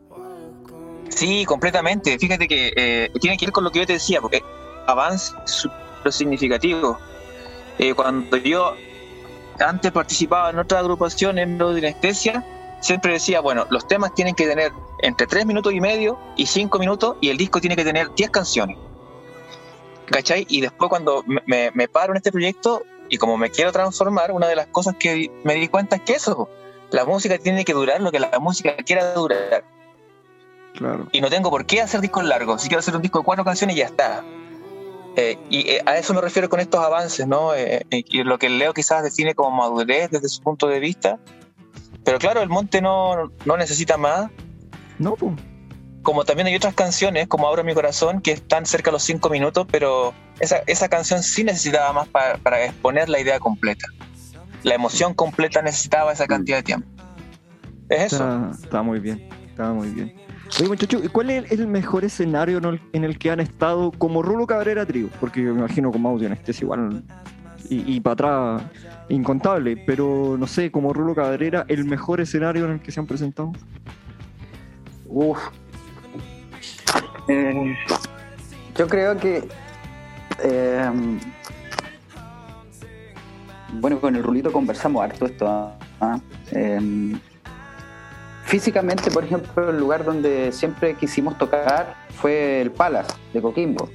[1.08, 2.18] Sí, completamente.
[2.18, 4.42] Fíjate que eh, tiene que ver con lo que yo te decía, porque
[4.86, 6.98] avance súper significativo.
[7.78, 8.74] Eh, cuando yo
[9.58, 12.44] antes participaba en otra agrupación en anestesia,
[12.80, 16.78] siempre decía, bueno, los temas tienen que tener entre 3 minutos y medio y 5
[16.78, 18.78] minutos y el disco tiene que tener 10 canciones.
[20.06, 20.46] ¿Cachai?
[20.48, 24.46] Y después cuando me, me- paro en este proyecto y como me quiero transformar, una
[24.48, 26.48] de las cosas que me di cuenta es que eso,
[26.90, 29.64] la música tiene que durar lo que la música quiera durar
[30.74, 31.08] Claro.
[31.12, 32.62] y no tengo por qué hacer discos largos.
[32.62, 34.24] Si quiero hacer un disco de cuatro canciones, ya está.
[35.16, 37.54] Eh, y eh, a eso me refiero con estos avances, ¿no?
[37.54, 41.18] Eh, eh, y lo que Leo quizás define como madurez desde su punto de vista.
[42.04, 44.30] Pero claro, el monte no, no necesita más.
[44.98, 45.32] No, pues.
[46.06, 49.28] Como también hay otras canciones, como Abro mi corazón, que están cerca de los cinco
[49.28, 53.88] minutos, pero esa, esa canción sí necesitaba más para, para exponer la idea completa.
[54.62, 56.86] La emoción completa necesitaba esa cantidad de tiempo.
[57.88, 58.24] Es eso.
[58.24, 60.14] Está, está muy bien, está muy bien.
[60.60, 63.90] Oye, muchachos, ¿y ¿cuál es el mejor escenario en el, en el que han estado
[63.90, 65.08] como Rulo Cabrera Trío?
[65.18, 67.02] Porque yo me imagino como audio anestesia igual
[67.68, 68.62] y, y para atrás
[69.08, 73.08] incontable, pero no sé, como Rulo Cabrera, el mejor escenario en el que se han
[73.08, 73.50] presentado.
[75.08, 75.38] Uf.
[77.28, 77.76] Eh,
[78.76, 79.48] yo creo que.
[80.42, 80.90] eh,
[83.72, 85.46] bueno, con el Rulito conversamos harto esto.
[86.00, 86.18] ¿ah?
[86.52, 87.16] Eh,
[88.44, 93.88] físicamente, por ejemplo, el lugar donde siempre quisimos tocar fue el Palace de Coquimbo.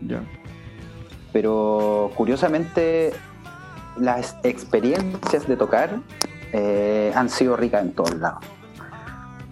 [0.00, 0.22] Ya.
[1.32, 3.12] pero curiosamente
[3.98, 6.00] las experiencias de tocar
[6.52, 8.44] eh, han sido ricas en todos lados.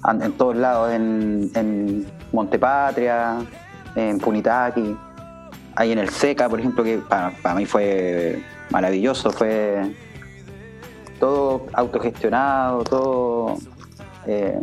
[0.09, 3.37] En todos lados, en, en Montepatria,
[3.95, 4.97] en Punitaqui,
[5.77, 9.95] ahí en el Seca, por ejemplo, que para, mí fue maravilloso, fue
[11.21, 13.57] todo autogestionado, todo,
[14.27, 14.59] eh,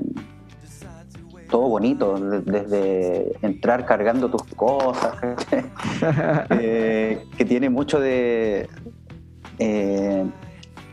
[1.50, 5.14] todo bonito, de- desde entrar cargando tus cosas,
[6.50, 8.68] eh, que tiene mucho de
[9.58, 10.26] eh,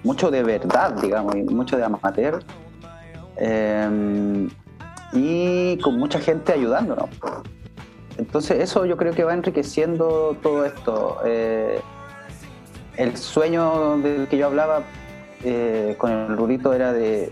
[0.04, 2.44] mucho de verdad, digamos, y mucho de amateur.
[3.38, 4.48] Eh,
[5.12, 7.08] y con mucha gente ayudándonos.
[8.18, 11.18] Entonces eso yo creo que va enriqueciendo todo esto.
[11.24, 11.80] Eh,
[12.96, 14.82] el sueño del que yo hablaba
[15.44, 17.30] eh, con el Rurito era de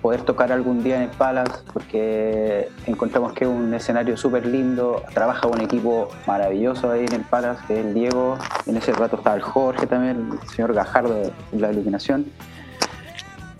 [0.00, 5.02] poder tocar algún día en el Palace, porque encontramos que es un escenario súper lindo,
[5.14, 8.36] trabaja un equipo maravilloso ahí en el Palace, que es el Diego,
[8.66, 12.26] en ese rato estaba el Jorge también, el señor Gajardo en la iluminación.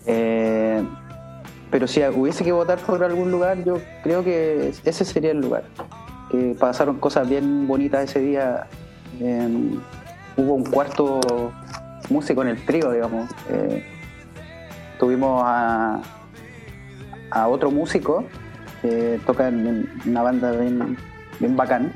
[0.06, 0.84] Eh,
[1.74, 5.64] pero si hubiese que votar por algún lugar, yo creo que ese sería el lugar.
[6.30, 8.68] Que pasaron cosas bien bonitas ese día.
[9.20, 9.76] Eh,
[10.36, 11.52] hubo un cuarto
[12.10, 13.28] músico en el trío, digamos.
[13.50, 13.84] Eh,
[15.00, 16.00] tuvimos a,
[17.32, 18.24] a otro músico
[18.80, 20.96] que toca en una banda bien,
[21.40, 21.92] bien bacán,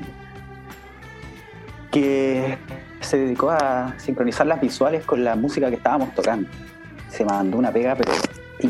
[1.89, 2.57] que
[2.99, 6.49] se dedicó a sincronizar las visuales con la música que estábamos tocando.
[7.07, 8.11] Se mandó una pega, pero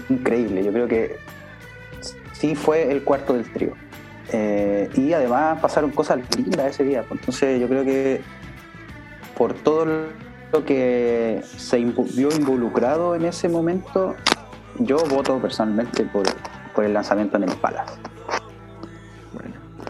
[0.10, 0.64] increíble.
[0.64, 1.18] Yo creo que
[2.34, 3.74] sí fue el cuarto del trío.
[4.32, 7.04] Eh, y además pasaron cosas lindas ese día.
[7.08, 8.22] pues, Entonces yo creo que
[9.38, 9.86] por todo
[10.52, 14.16] lo que se vio involucrado en ese momento,
[14.80, 16.24] yo voto personalmente por,
[16.76, 17.94] por el lanzamiento en el Palace.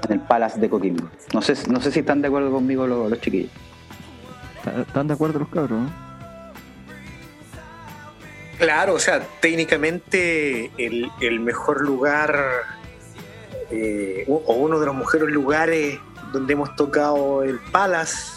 [0.07, 1.07] En el Palace de Coquimbo.
[1.33, 3.51] No sé, no sé si están de acuerdo conmigo los, los chiquillos.
[4.57, 5.79] ¿están- ¿están de acuerdo los cabros?
[5.81, 6.08] no?
[8.59, 12.37] Claro, o sea, técnicamente el, el mejor lugar
[13.71, 15.97] eh, o uno de los mejores lugares
[16.33, 18.33] donde hemos tocado el Palace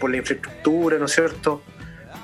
[0.00, 1.62] por la infraestructura, ¿no es cierto?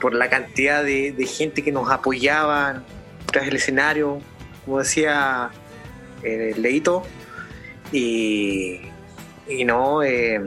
[0.00, 2.84] Por la cantidad de, de gente que nos apoyaban
[3.26, 4.20] tras el escenario,
[4.64, 5.50] como decía
[6.22, 7.02] eh, Leito.
[7.92, 8.80] Y,
[9.46, 10.40] y no, eh,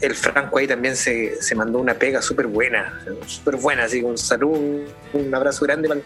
[0.00, 4.06] el Franco ahí también se, se mandó una pega súper buena, súper buena, así que
[4.06, 4.58] un saludo,
[5.12, 6.00] un abrazo grande para,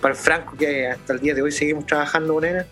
[0.00, 2.64] para el Franco, que hasta el día de hoy seguimos trabajando con él.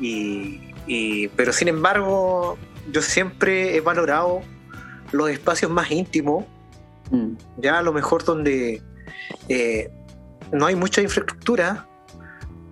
[0.00, 2.58] Y, y- pero sin embargo,
[2.90, 4.40] yo siempre he valorado
[5.12, 6.44] los espacios más íntimos
[7.10, 7.36] Mm.
[7.58, 8.80] Ya a lo mejor donde
[9.50, 9.90] eh,
[10.52, 11.86] no hay mucha infraestructura,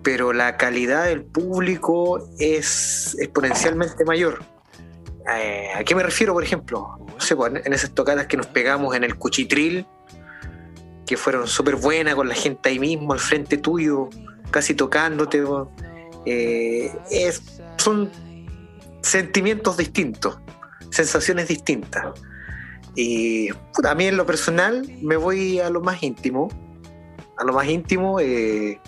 [0.01, 4.39] pero la calidad del público es exponencialmente mayor.
[5.31, 6.97] Eh, ¿A qué me refiero, por ejemplo?
[6.99, 9.85] No sé, pues, en esas tocadas que nos pegamos en el Cuchitril,
[11.05, 14.09] que fueron súper buenas con la gente ahí mismo, al frente tuyo,
[14.51, 15.43] casi tocándote.
[16.25, 16.91] Eh,
[17.77, 18.09] son
[19.01, 20.39] sentimientos distintos,
[20.89, 22.07] sensaciones distintas.
[22.95, 23.49] Y
[23.83, 26.49] a mí en lo personal me voy a lo más íntimo.
[27.37, 28.19] A lo más íntimo.
[28.19, 28.79] Eh,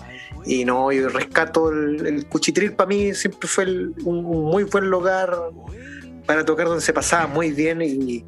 [0.46, 3.66] y no, yo rescato el, Cuchitril para mí siempre fue
[4.04, 5.36] un, muy buen lugar
[6.26, 8.26] para tocar donde se pasaba muy bien y,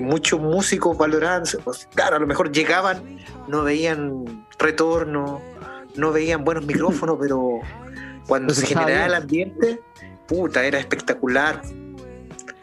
[0.00, 3.18] muchos músicos valoraban, pues, claro, a lo mejor llegaban,
[3.48, 5.40] no veían retorno,
[5.96, 7.58] no veían buenos micrófonos, pero
[8.28, 9.80] cuando se generaba el ambiente,
[10.26, 11.62] puta, era espectacular.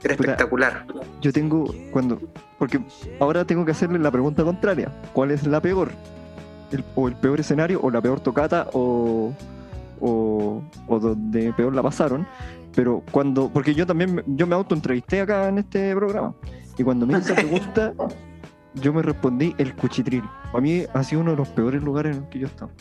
[0.01, 0.85] Era espectacular.
[1.19, 2.21] Yo tengo, cuando,
[2.57, 2.79] porque
[3.19, 5.91] ahora tengo que hacerle la pregunta contraria, ¿cuál es la peor?
[6.95, 9.33] o el peor escenario, o la peor tocata, o,
[10.01, 12.27] o, donde peor la pasaron.
[12.75, 16.35] Pero cuando, porque yo también, yo me autoentrevisté acá en este programa,
[16.77, 17.93] y cuando me hice la pregunta,
[18.75, 20.23] yo me respondí el cuchitril.
[20.51, 22.71] Para mí ha sido uno de los peores lugares en los que yo he estado.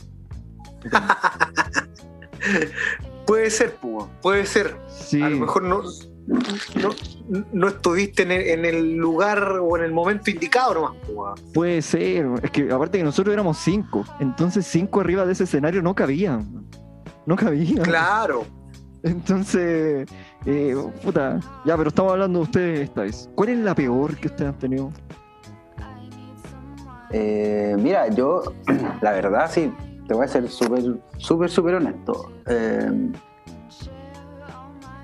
[3.26, 4.76] puede ser, Puma, puede ser.
[5.22, 5.82] A lo mejor no,
[7.53, 11.40] no, estuviste en el, lugar o en el momento indicado nomás.
[11.53, 15.82] Puede ser, es que aparte que nosotros éramos cinco, entonces cinco arriba de ese escenario
[15.82, 16.66] no cabían.
[17.26, 17.84] No cabían.
[17.84, 18.45] Claro.
[19.05, 20.09] Entonces,
[20.46, 23.30] eh, puta, ya, pero estamos hablando de ustedes esta vez.
[23.34, 24.90] ¿Cuál es la peor que ustedes han tenido?
[27.11, 28.42] Eh, mira, yo,
[29.02, 29.70] la verdad, sí,
[30.09, 32.32] te voy a ser súper, súper, súper honesto.
[32.46, 33.12] Eh,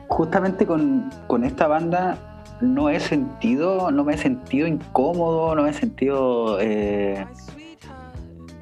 [0.09, 1.11] justamente con,
[1.45, 2.19] esta banda
[2.61, 7.27] no he sentido, no me he sentido incómodo, no me he sentido, eh,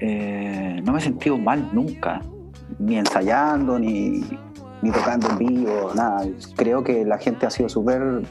[0.01, 2.23] eh, no me he sentido mal nunca,
[2.79, 4.25] ni ensayando, ni,
[4.83, 6.25] tocando en vivo, nada.
[6.57, 8.23] Creo que la gente ha sido súper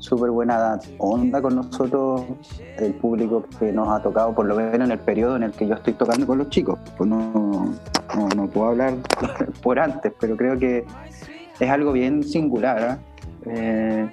[0.00, 2.22] súper buena onda con nosotros,
[2.78, 5.66] el público que nos ha tocado, por lo menos en el periodo en el que
[5.66, 6.78] yo estoy tocando con los chicos.
[6.96, 7.74] Pues no,
[8.34, 8.94] no puedo hablar
[9.62, 10.84] por antes, pero creo que
[11.60, 13.10] es algo bien singular, ¿eh?
[13.46, 14.10] Eh,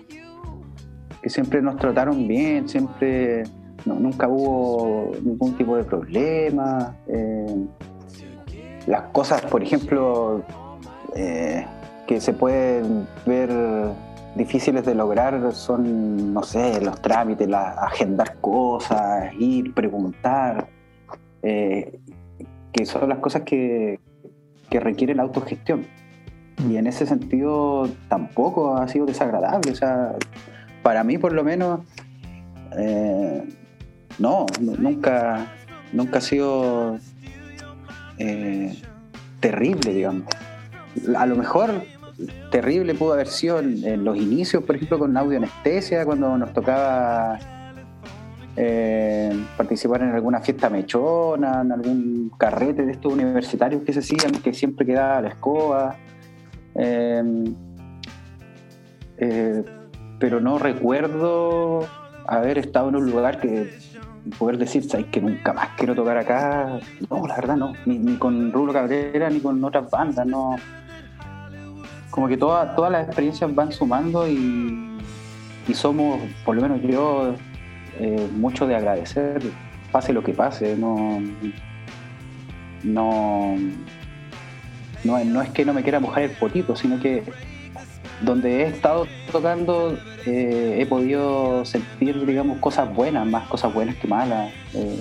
[1.21, 3.43] que siempre nos trataron bien, siempre
[3.85, 6.95] nunca hubo ningún tipo de problema.
[7.07, 7.65] Eh,
[8.87, 10.43] las cosas, por ejemplo,
[11.13, 13.49] que se pueden ver
[14.35, 20.67] difíciles de lograr son, no sé, los trámites, la, agendar cosas, ir, preguntar,
[21.41, 23.99] que son las cosas que,
[24.69, 25.85] que requieren autogestión.
[26.69, 29.71] Y en ese sentido tampoco ha sido desagradable.
[29.71, 30.15] O sea,
[30.81, 31.81] para mí por lo menos,
[32.77, 33.43] eh,
[34.19, 35.47] no, nunca,
[35.93, 36.97] nunca ha sido
[38.17, 38.75] eh,
[39.39, 40.25] terrible, digamos.
[41.15, 41.83] A lo mejor
[42.51, 47.37] terrible pudo haber sido en, los inicios, por ejemplo, con audio anestesia, cuando nos tocaba
[48.55, 54.31] eh, participar en alguna fiesta mechona, en algún carrete de estos universitarios que se hacían,
[54.31, 55.95] que siempre quedaba la escoba.
[56.75, 57.55] Em,
[59.17, 59.63] eh,
[60.19, 61.81] pero no recuerdo
[62.27, 63.71] haber estado en un lugar que
[64.37, 66.79] poder decir, ¿sabes que nunca más quiero tocar acá?
[67.09, 70.55] No, la verdad no, ni, con Rulo Cabrera ni con otras bandas, no.
[72.17, 74.97] Como que todas todas las experiencias van sumando y,
[75.67, 77.35] y somos, por lo menos yo,
[77.99, 79.39] eh, mucho de agradecer,
[79.91, 81.21] pase lo que pase, no.
[82.83, 83.55] No
[85.03, 87.23] no, es que no me quiera mojar el potito, sino que
[88.21, 94.07] donde he estado tocando eh, he podido sentir, digamos, cosas buenas, más cosas buenas que
[94.07, 94.51] malas.
[94.73, 94.99] Eh,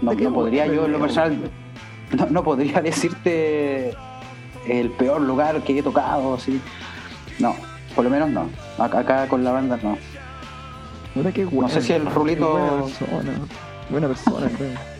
[0.00, 1.36] no, podría yo, en lo personal,
[2.30, 3.92] no, podría decirte
[4.68, 6.60] el peor lugar que he tocado, así.
[7.38, 7.54] No,
[7.94, 8.48] por lo menos no.
[8.78, 9.98] Acá, con la banda no.
[11.14, 12.52] no sé si el rulito.
[12.52, 13.32] Buena persona,
[13.90, 14.98] buena persona creo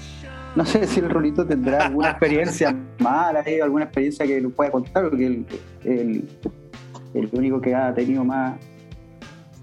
[0.58, 4.72] no sé si el Rulito tendrá alguna experiencia mala, eh, alguna experiencia que nos pueda
[4.72, 5.46] contar, porque el,
[5.84, 6.28] el,
[7.14, 8.58] el, único que ha tenido más,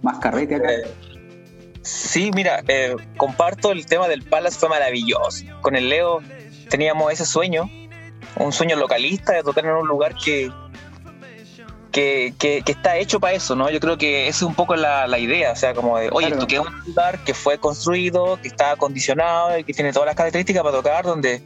[0.02, 0.72] más carrete acá.
[0.72, 0.84] Eh,
[1.82, 5.46] sí, mira, eh, comparto el tema del Palace, fue maravilloso.
[5.62, 6.22] Con el Leo
[6.70, 7.70] teníamos ese sueño,
[8.38, 10.52] un sueño localista de tocar en un lugar que,
[11.92, 13.70] que, está hecho para eso, ¿no?
[13.70, 16.48] Yo creo que esa es un poco la, idea, o sea, como de, oye, esto
[16.48, 20.16] que es un lugar que fue construido, que está acondicionado y que tiene todas las
[20.16, 21.42] características para tocar, donde,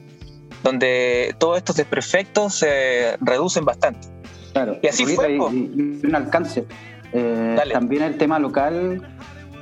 [0.64, 4.08] donde todos estos desperfectos se reducen bastante.
[4.54, 5.34] Claro, y así fue.
[5.34, 6.66] Y, un alcance.
[7.14, 9.02] Eh, también el tema local,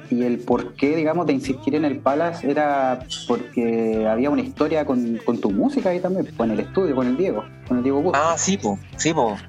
[0.09, 5.19] y el porqué, digamos, de insistir en el Palace era porque había una historia con,
[5.41, 8.57] tu música ahí también, con el estudio, con el Diego, con el Diego Ah, sí,
[8.57, 9.39] pues, sí, pues.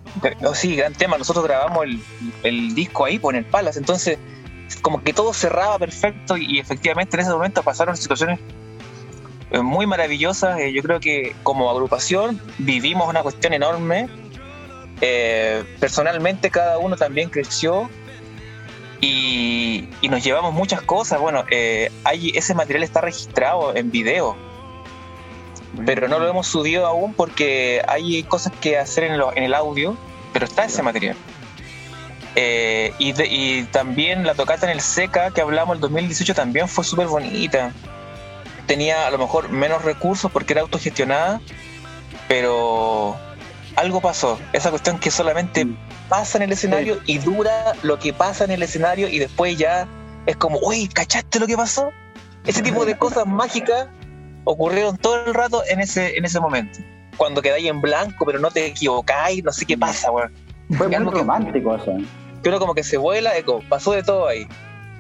[0.55, 1.17] sí, gran tema.
[1.19, 1.87] Nosotros grabamos
[2.43, 3.79] el, disco ahí, pues, en el Palace.
[3.79, 4.19] Entonces,
[4.83, 8.41] como que todo cerraba perfecto y, efectivamente en ese momento pasaron situaciones
[9.51, 10.59] eh, muy maravillosas.
[10.61, 14.09] Eh, yo creo que como agrupación vivimos una cuestión enorme.
[15.01, 17.89] Eh, personalmente cada uno también creció
[19.01, 21.21] y, nos llevamos muchas cosas.
[21.21, 24.37] Bueno, eh, hay, ese material está registrado en video,
[25.85, 29.97] pero no lo hemos subido aún porque hay cosas que hacer en, en el audio,
[30.33, 31.17] pero está ese material.
[32.41, 37.09] Eh, y, también la tocata en el SECA que hablamos el 2018 también fue súper
[37.09, 37.73] bonita.
[38.67, 41.41] Tenía a lo mejor menos recursos porque era autogestionada,
[42.29, 43.17] pero
[43.75, 44.39] algo pasó.
[44.53, 45.77] Esa cuestión que solamente mm.
[46.09, 49.87] Pasa en el escenario y dura lo que pasa en el escenario y después ya
[50.27, 51.91] es como, uy, ¿cachaste lo que pasó?
[52.47, 53.89] Ese tipo de cosas mágicas
[54.45, 56.81] ocurrieron todo el rato en ese, en ese momento.
[57.17, 60.33] Cuando quedáis en blanco, pero no te equivocáis, no sé qué pasa, weón.
[60.77, 61.97] Fue muy romántico eso.
[62.43, 64.47] Pero como que se vuela, eco, pasó de todo ahí.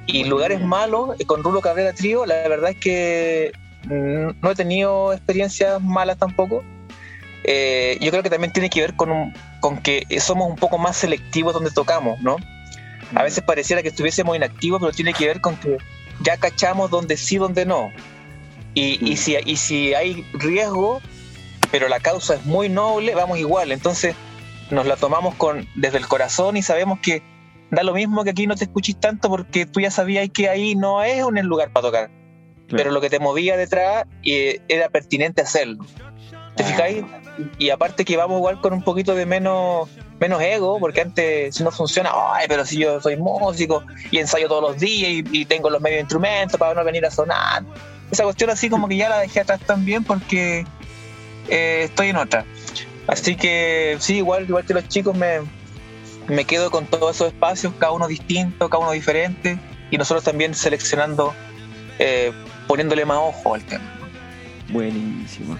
[0.06, 3.52] Y lugares malos, eh, con Rulo Cabrera Trío, la verdad es que
[3.84, 6.64] mm, no he tenido experiencias malas tampoco
[7.44, 10.96] eh, yo creo que también tiene que ver con, con que somos un poco más
[10.96, 12.36] selectivos donde tocamos, ¿no?
[13.14, 15.78] A veces pareciera que estuviésemos inactivos, pero tiene que ver con que
[16.22, 17.90] ya cachamos donde sí, donde no.
[18.74, 21.00] Y, y, si, y si hay riesgo,
[21.70, 23.72] pero la causa es muy noble, vamos igual.
[23.72, 24.14] Entonces
[24.70, 27.22] nos la tomamos con, desde el corazón y sabemos que
[27.70, 30.74] da lo mismo que aquí no te escuchís tanto porque tú ya sabías que ahí
[30.74, 32.10] no es un lugar para tocar.
[32.68, 35.84] Pero lo que te movía detrás eh, era pertinente hacerlo.
[36.58, 37.04] ¿Te fijáis?
[37.56, 39.88] Y aparte que vamos igual con un poquito de menos,
[40.18, 44.48] menos ego, porque antes si no funciona, ay, pero si yo soy músico y ensayo
[44.48, 47.62] todos los días y, tengo los medios instrumentos para no venir a sonar.
[48.10, 50.66] Esa cuestión así como que ya la dejé atrás también porque
[51.48, 52.44] eh, estoy en otra.
[53.06, 55.42] Así que sí, igual, igual que los chicos me,
[56.26, 59.60] me quedo con todos esos espacios, cada uno distinto, cada uno diferente,
[59.92, 61.32] y nosotros también seleccionando,
[62.00, 62.32] eh,
[62.66, 63.84] poniéndole más ojo al tema.
[64.70, 65.56] Buenísimo.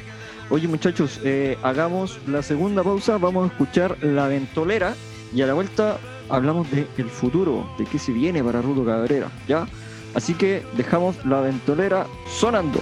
[0.50, 4.94] Oye muchachos, eh, hagamos la segunda pausa, vamos a escuchar La Ventolera
[5.34, 5.98] y a la vuelta
[6.30, 9.66] hablamos del el futuro, de qué se viene para Rudo Cabrera, ¿ya?
[10.14, 12.80] Así que dejamos La Ventolera sonando.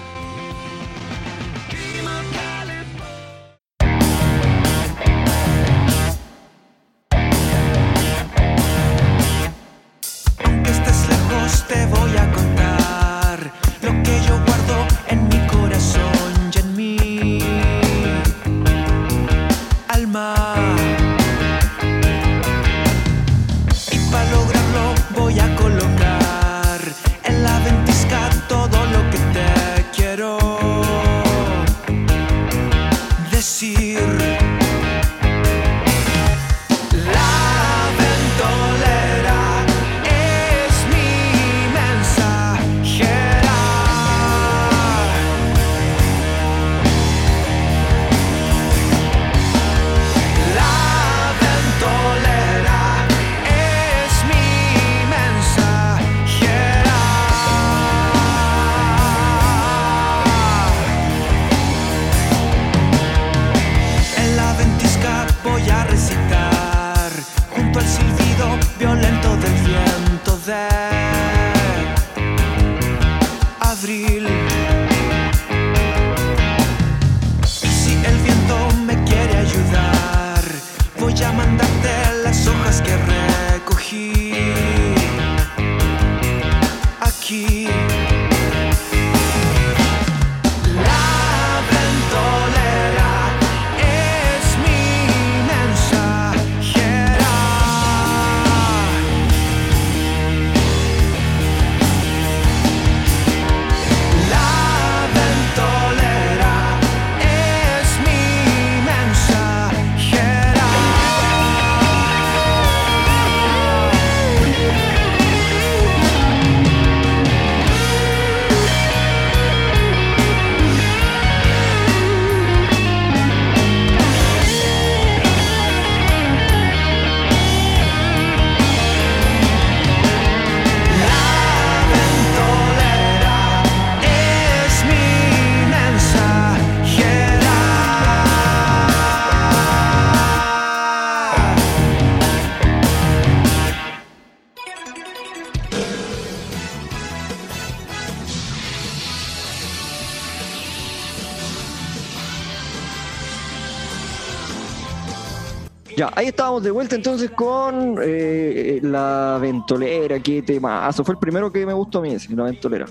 [156.16, 161.04] Ahí estábamos de vuelta entonces con eh, la ventolera, qué temazo.
[161.04, 162.86] Fue el primero que me gustó a mí, ese, la ventolera.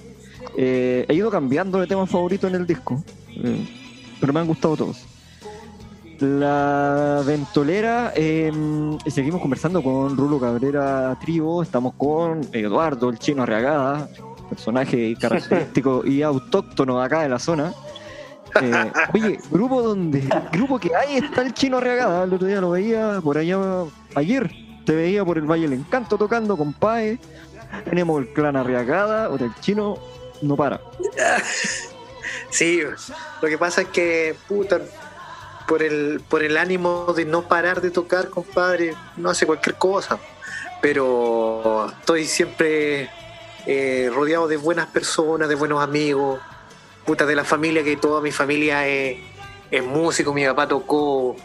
[0.55, 3.03] Eh, he ido cambiando de tema favorito en el disco,
[3.35, 3.67] eh,
[4.21, 5.05] pero me han gustado todos.
[6.19, 8.51] La ventolera, eh,
[9.07, 14.07] seguimos conversando con Rulo Cabrera Tribo, estamos con Eduardo, el chino Arriagada,
[14.47, 17.73] personaje característico y autóctono acá de la zona.
[18.61, 22.71] Eh, oye, grupo donde, grupo que ahí está el chino Arriagada, el otro día lo
[22.71, 23.57] veía por allá,
[24.15, 24.49] ayer
[24.85, 27.19] te veía por el Valle del Encanto tocando con Pae,
[27.83, 29.97] tenemos el clan Arriagada, o el chino
[30.41, 30.79] no para.
[32.49, 32.81] Sí,
[33.41, 34.79] lo que pasa es que, puta,
[35.67, 40.19] por el, por el ánimo de no parar de tocar, compadre, no hace cualquier cosa.
[40.81, 43.09] Pero estoy siempre
[43.65, 46.39] eh, rodeado de buenas personas, de buenos amigos,
[47.05, 49.17] puta, de la familia, que toda mi familia es,
[49.71, 50.33] es músico.
[50.33, 51.35] Mi papá tocó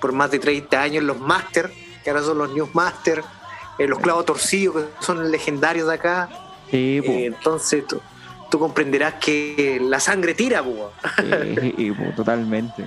[0.00, 1.70] por más de 30 años los Master,
[2.02, 3.22] que ahora son los News Master,
[3.78, 6.28] eh, los clavos torcidos, que son legendarios de acá.
[6.70, 7.00] Sí.
[7.04, 8.00] Eh, entonces tú,
[8.50, 10.92] tú comprenderás que la sangre tira, po.
[11.76, 12.84] Sí, totalmente.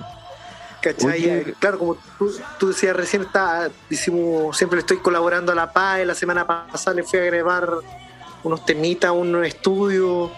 [0.80, 1.10] ¿Cachai?
[1.10, 1.38] Oye.
[1.38, 5.72] Eh, Claro, como tú, tú decías recién, está, hicimos, siempre le estoy colaborando a la
[5.72, 6.04] PAE.
[6.04, 7.70] La semana pasada le fui a grabar
[8.42, 10.30] unos temitas, un estudio.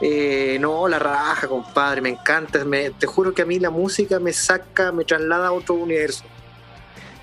[0.00, 2.64] Eh, no, la raja, compadre, me encanta.
[2.64, 6.24] Me- te juro que a mí la música me saca, me traslada a otro universo.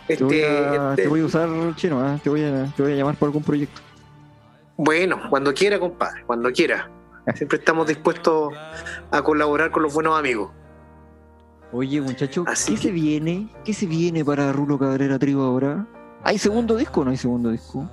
[0.08, 0.48] Te voy Este,
[0.78, 2.20] a, este- te voy a usar chino, ¿ah?
[2.22, 3.80] te, voy a, te voy a llamar por algún proyecto.
[4.76, 6.90] Bueno, cuando quiera, compadre, cuando quiera.
[7.36, 8.54] Siempre estamos dispuestos
[9.12, 10.52] a colaborar con los buenos amigos.
[11.72, 13.48] Oye, muchacho, Así ¿qué que- se viene?
[13.64, 15.86] ¿Qué se viene para Rulo Cabrera Trigo ahora?
[16.24, 17.90] ¿Hay segundo disco o no hay segundo disco?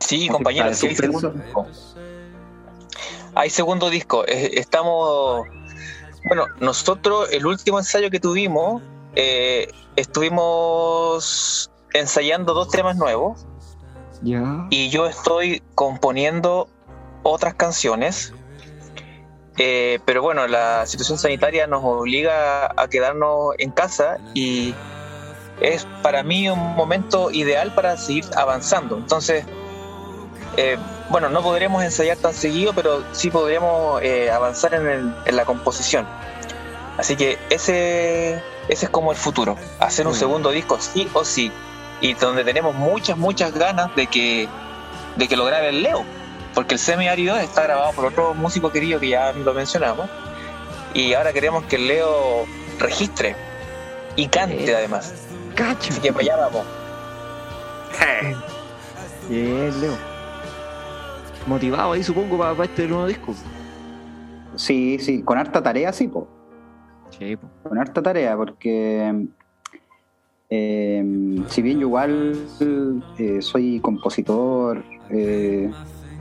[0.00, 1.66] Sí, está sí hay segundo disco.
[3.34, 4.24] Hay segundo disco.
[4.26, 5.46] Estamos.
[6.26, 8.82] Bueno, nosotros, el último ensayo que tuvimos,
[9.16, 13.46] eh, estuvimos ensayando dos temas nuevos
[14.22, 14.66] Ya.
[14.70, 16.68] y yo estoy componiendo
[17.22, 18.32] otras canciones.
[19.56, 24.74] Eh, pero bueno, la situación sanitaria nos obliga a quedarnos en casa y
[25.60, 28.96] es para mí un momento ideal para seguir avanzando.
[28.96, 29.44] Entonces,
[30.56, 30.76] eh,
[31.08, 35.44] bueno, no podremos ensayar tan seguido, pero sí podremos eh, avanzar en, el- en la
[35.44, 36.06] composición.
[36.98, 38.34] Así que ese,
[38.68, 40.16] ese es como el futuro, hacer un Mm.
[40.16, 41.50] segundo disco sí o sí,
[42.00, 44.48] y donde tenemos muchas, muchas ganas de que,
[45.16, 46.04] de que lo grabe el Leo,
[46.54, 50.08] porque el semi-árido está grabado por otro músico querido que ya lo mencionamos,
[50.94, 52.44] y ahora queremos que el Leo
[52.78, 53.34] registre
[54.16, 54.76] y cante Eh.
[54.76, 55.12] además.
[55.54, 55.90] ¡Cacho!
[55.90, 56.66] Así que para allá vamos.
[59.28, 60.09] Bien, Leo.
[61.46, 63.34] Motivado ahí, supongo, para, este nuevo disco.
[64.56, 66.28] Sí, sí, con harta tarea, sí, po.
[67.10, 67.48] Sí, po.
[67.68, 69.26] con harta tarea, porque
[70.48, 72.36] eh, si bien yo igual
[73.18, 75.70] eh, soy compositor, eh,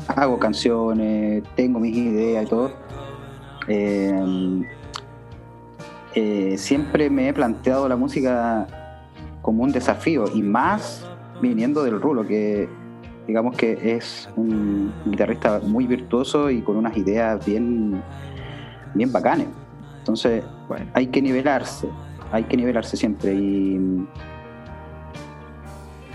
[0.08, 2.72] hago canciones, tengo mis ideas y todo,
[3.68, 4.66] eh,
[6.16, 8.68] eh, siempre me he planteado la música
[9.42, 11.06] como un desafío y más
[11.42, 12.68] viniendo del rulo, que
[13.30, 18.02] digamos que es un guitarrista muy virtuoso y con unas ideas bien,
[18.96, 19.48] bien bacanes.
[20.00, 20.88] Entonces, Bueno.
[20.96, 21.88] hay que nivelarse,
[22.32, 23.80] hay que nivelarse siempre y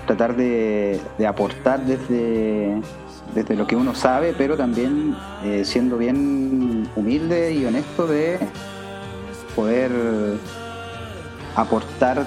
[0.08, 2.82] tratar de, de aportar desde,
[3.32, 5.14] desde lo que uno sabe, pero también
[5.44, 8.40] eh, siendo bien humilde y honesto de
[9.54, 9.92] poder
[11.56, 12.24] aportar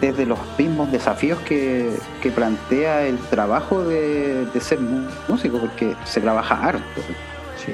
[0.00, 1.90] desde los mismos desafíos que,
[2.22, 4.78] que plantea el trabajo de, de ser
[5.28, 7.00] músico, porque se trabaja harto
[7.64, 7.72] Sí.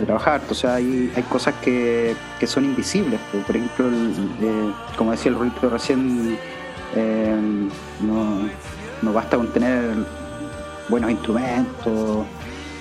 [0.00, 0.40] de trabajar.
[0.50, 3.20] O sea, hay, hay cosas que, que son invisibles.
[3.32, 4.12] Por, por ejemplo, el-
[4.42, 6.36] eh, como decía el Rulito recién,
[6.96, 7.36] eh,
[8.00, 8.48] no,
[9.02, 9.94] no basta con tener
[10.88, 12.24] buenos instrumentos,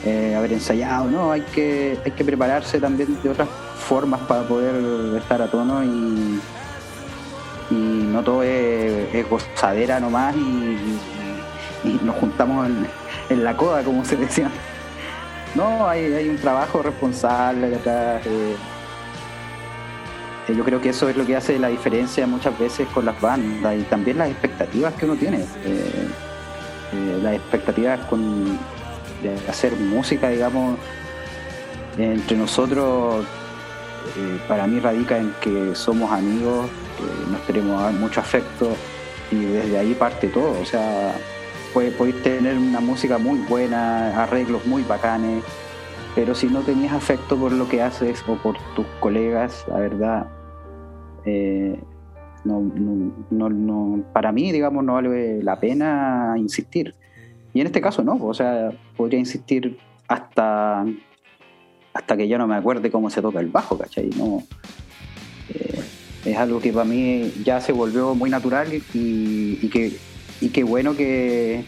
[0.06, 3.48] eh, haber ensayado, no, hay que, hay que prepararse también de otras
[3.88, 4.76] formas para poder
[5.18, 6.40] estar a tono y
[8.18, 10.40] no todo es, gozadera nomás y,
[11.84, 12.68] y- nos juntamos
[13.30, 14.50] en, la coda, como se decía.
[15.54, 18.26] No, hay, un trabajo responsable detrás.
[18.26, 18.56] eh,
[20.48, 23.22] eh, yo creo que eso es lo que hace la diferencia muchas veces con las
[23.22, 25.42] bandas y también las expectativas que uno tiene.
[25.64, 26.08] eh,
[26.94, 28.58] eh, las expectativas con,
[29.22, 30.80] de hacer música, digamos,
[32.00, 33.26] entre nosotros,
[34.48, 36.68] para mí radica en que somos amigos,
[37.32, 38.70] nos tenemos mucho afecto
[39.32, 40.60] y desde ahí parte todo.
[40.60, 41.14] O sea,
[41.74, 45.44] podéis tener una música muy buena, arreglos muy bacanes,
[46.16, 50.28] pero si no tenías afecto por lo que haces o por tus colegas, la verdad,
[51.26, 51.80] eh,
[52.44, 52.62] no,
[53.30, 56.96] no, no, para mí, digamos, no vale la pena insistir.
[57.54, 60.86] Y en este caso no, o sea, podría insistir hasta,
[61.94, 64.10] hasta que ya no me acuerde cómo se toca el bajo, ¿cachai?
[64.18, 64.44] No,
[65.50, 65.77] eh,
[66.32, 69.98] es algo que para mí ya se volvió muy natural y, y que
[70.40, 71.64] y qué bueno que,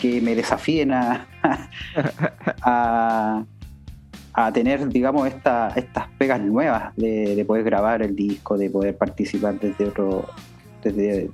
[0.00, 1.26] que me desafíen a,
[4.32, 9.58] a, tener, digamos, esta, estas pegas nuevas de, poder grabar el disco, de poder participar
[9.60, 10.26] desde otro,
[10.82, 11.30] desde,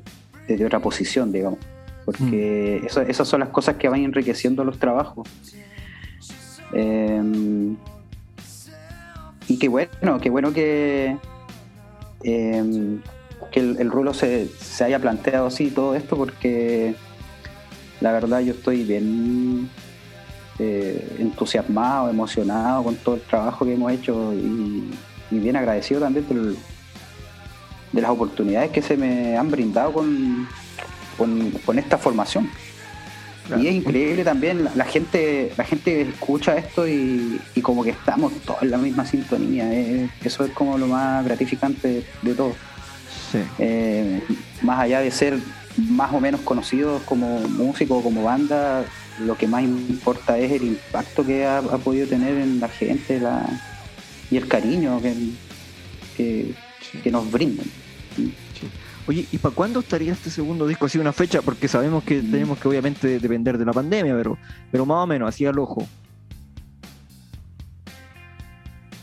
[0.46, 1.58] desde otra posición, digamos.
[2.04, 2.86] Porque mm.
[2.86, 5.28] eso, esas son las cosas que van enriqueciendo los trabajos.
[6.72, 7.76] Em,
[9.48, 11.16] y qué bueno, qué bueno que,
[12.24, 13.00] em,
[13.50, 16.94] que el, rulo se, se, haya planteado así todo esto, porque
[18.00, 19.68] la verdad yo estoy bien
[20.58, 24.90] eh, entusiasmado, emocionado con todo el trabajo que hemos hecho y,
[25.30, 26.26] bien agradecido también
[27.90, 30.46] de las oportunidades que se me han brindado con,
[31.16, 32.50] con, esta formación.
[33.60, 38.62] Y es increíble también, la, gente la gente escucha esto y, como que estamos todos
[38.62, 39.72] en la misma sintonía.
[40.24, 42.54] eso es como lo más gratificante de, todo.
[43.58, 44.22] Eh,
[44.62, 45.38] más allá de ser
[45.76, 48.84] más o menos conocidos como músicos, como banda,
[49.20, 53.44] lo que más importa es el impacto que ha, podido tener en la gente la,
[54.30, 55.00] y el cariño
[56.16, 56.54] que,
[57.02, 57.66] que, nos brindan.
[59.06, 60.86] Oye, ¿y para cuándo estaría este segundo disco?
[60.86, 64.38] Así una fecha, porque sabemos que tenemos que obviamente depender de la pandemia, pero,
[64.70, 65.86] pero más o menos, así al ojo.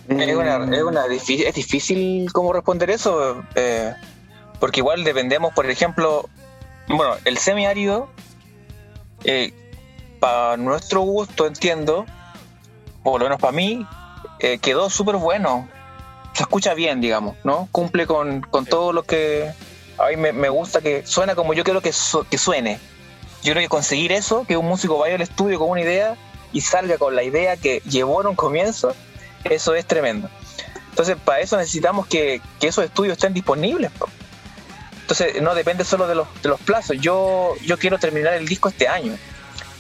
[0.08, 3.94] Es, una, es, difícil, cómo responder eso, eh,
[4.60, 6.28] porque igual dependemos, por ejemplo,
[6.88, 8.10] bueno, el semiárido,
[9.24, 9.54] eh,
[10.20, 12.06] para nuestro gusto, entiendo,
[13.04, 13.86] o por lo menos para mí,
[14.40, 15.68] eh, quedó súper bueno.
[16.34, 17.68] Se escucha bien, digamos, ¿no?
[17.72, 19.52] Cumple con, todo lo que
[20.00, 21.92] a mí me, gusta, que suena como yo quiero que,
[22.30, 22.80] que suene.
[23.44, 26.16] Yo creo que conseguir eso, que un músico vaya al estudio con una idea
[26.52, 28.96] y salga con la idea que llevó en un comienzo,
[29.44, 30.30] eso es tremendo.
[30.90, 33.92] Entonces, para eso necesitamos que, que esos estudios estén disponibles.
[35.02, 36.98] Entonces no depende solo de los, de los plazos.
[37.00, 39.18] Yo, yo quiero terminar el disco este año.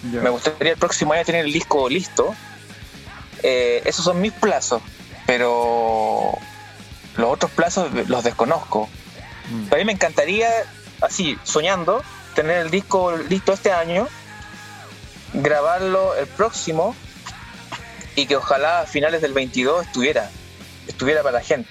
[0.02, 2.34] Me gustaría el próximo año tener el disco listo.
[3.44, 4.82] Eh, esos son mis plazos,
[5.26, 6.32] pero
[7.16, 8.90] los otros plazos los desconozco.
[9.50, 9.74] Mm.
[9.74, 10.50] A mí me encantaría,
[11.02, 12.04] así, soñando,
[12.36, 14.08] tener el disco listo este año,
[15.34, 16.96] grabarlo el próximo
[18.16, 20.30] y que ojalá a finales del 22 estuviera,
[20.88, 21.70] estuviera para la gente.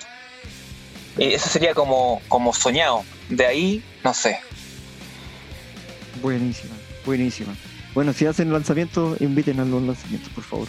[1.19, 3.05] Y eso sería como, como soñado.
[3.29, 4.41] De ahí, no sé.
[6.23, 6.75] Buenísima,
[7.05, 7.55] buenísima.
[7.95, 10.69] Bueno, si hacen lanzamiento, inviten a los lanzamientos, por favor.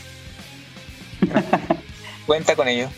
[2.26, 2.90] Cuenta con ello.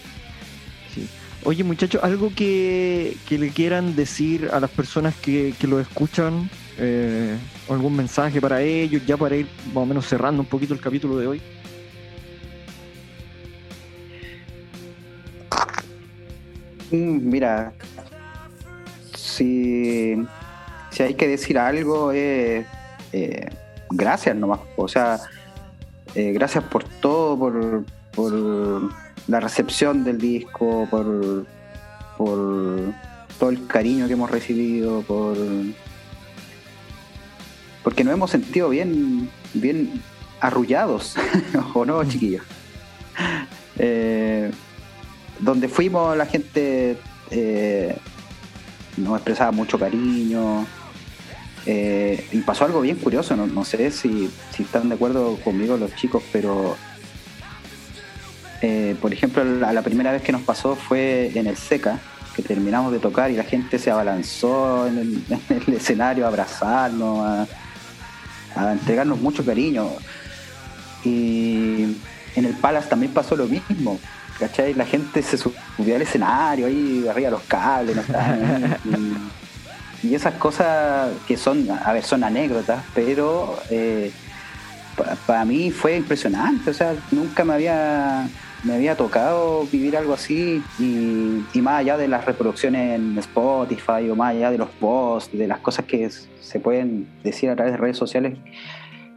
[1.43, 7.35] Oye, muchachos, algo que, le quieran decir a las personas que, lo escuchan, eh,
[7.69, 11.17] algún mensaje para ellos, ya para ir más o menos cerrando un poquito el capítulo
[11.17, 11.41] de hoy.
[16.91, 17.73] Mm, mira,
[19.15, 20.15] si,
[20.91, 22.65] si hay que decir algo, eh,
[23.89, 24.59] gracias nomás.
[24.75, 25.19] O sea,
[26.15, 28.91] eh, gracias por todo, por, por,
[29.27, 31.45] la recepción del disco, por,
[32.17, 32.93] por
[33.39, 35.37] todo el cariño que hemos recibido, por
[37.83, 40.01] porque nos hemos sentido bien, bien
[40.39, 41.15] arrullados,
[41.73, 42.43] ¿o no, chiquillos?
[43.77, 44.51] Eh,
[45.39, 46.97] donde fuimos la gente
[47.31, 47.95] eh,
[48.97, 50.65] nos expresaba mucho cariño.
[51.65, 56.23] Eh, y pasó algo bien curioso, no, sé si, están de acuerdo conmigo los chicos,
[56.31, 56.75] pero
[58.61, 61.99] eh, por ejemplo la, primera vez que nos pasó fue en el SECA,
[62.35, 64.97] que terminamos de tocar y la gente se abalanzó en
[65.67, 67.47] el, escenario a abrazarnos,
[68.55, 69.89] a, entregarnos mucho cariño.
[71.03, 71.97] Y
[72.35, 73.99] en el Palace también pasó lo mismo.
[74.39, 74.73] ¿cachai?
[74.73, 77.97] La gente se subió al escenario ahí, arriba los cables,
[80.03, 84.11] y, esas cosas que son, a ver, son anécdotas, pero eh,
[85.27, 88.27] para mí fue impresionante, o sea, nunca me había
[88.63, 94.15] me había tocado vivir algo así y, más allá de las reproducciones en Spotify o
[94.15, 97.77] más allá de los posts, de las cosas que se pueden decir a través de
[97.77, 98.37] redes sociales,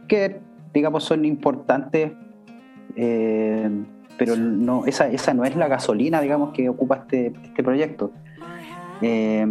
[0.07, 0.39] que
[0.73, 2.11] digamos son importantes
[2.95, 3.69] eh,
[4.17, 8.11] pero no, esa, esa no es la gasolina, digamos, que ocupa este, este proyecto.
[9.01, 9.45] Eh,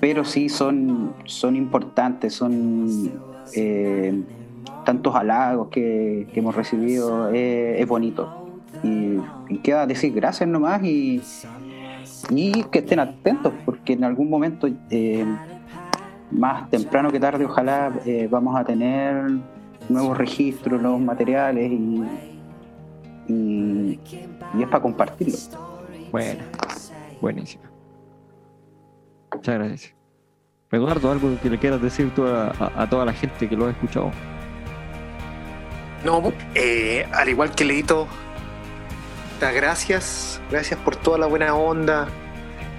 [0.00, 3.12] pero sí son, son importantes, son
[3.54, 4.22] eh,
[4.86, 8.41] tantos halagos que, hemos recibido, es bonito.
[8.82, 9.18] Y,
[9.58, 11.22] queda decir gracias nomás y,
[12.30, 15.24] y que estén atentos, porque en algún momento, eh,
[16.30, 19.30] más temprano que tarde, ojalá eh, vamos a tener
[19.88, 22.02] nuevos registros, nuevos materiales y,
[23.28, 24.00] y,
[24.60, 25.36] es para compartirlo.
[26.10, 26.40] Bueno,
[27.20, 27.64] buenísimo.
[29.34, 29.94] Muchas gracias.
[30.70, 34.10] Eduardo, algo que le quieras decir tú a, toda la gente que lo ha escuchado.
[36.04, 38.08] No, eh, al igual que Leito,
[39.50, 42.08] gracias, gracias por toda la buena onda,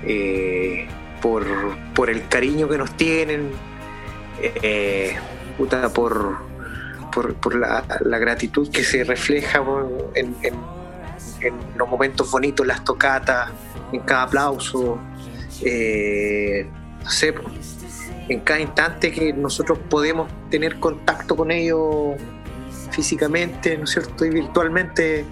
[0.06, 0.88] eh,
[1.22, 1.46] por,
[1.94, 3.52] por, el cariño que nos tienen,
[4.42, 5.18] eh,
[5.94, 6.38] por,
[7.12, 7.84] por, la,
[8.20, 9.64] gratitud que se refleja
[10.16, 10.36] en,
[11.76, 13.52] los momentos bonitos, las tocatas,
[13.92, 14.98] en cada aplauso,
[15.64, 16.68] eh,
[17.08, 17.34] sé,
[18.30, 22.16] en cada instante que nosotros podemos tener contacto con ellos
[22.94, 24.26] físicamente, ¿no es cierto?
[24.26, 25.26] Y virtualmente.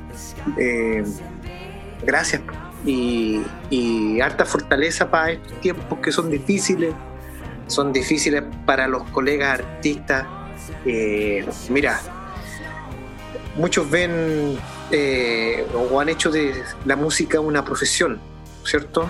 [0.58, 1.04] Eh,
[2.04, 2.42] gracias.
[2.86, 3.42] Y,
[4.22, 6.94] harta fortaleza para estos tiempos que son difíciles.
[7.68, 10.26] Son difíciles para los colegas artistas.
[10.86, 12.00] Eh, mira,
[13.56, 14.58] muchos ven
[14.92, 16.54] eh, o han hecho de
[16.86, 18.20] la música una profesión,
[18.66, 19.10] ¿cierto?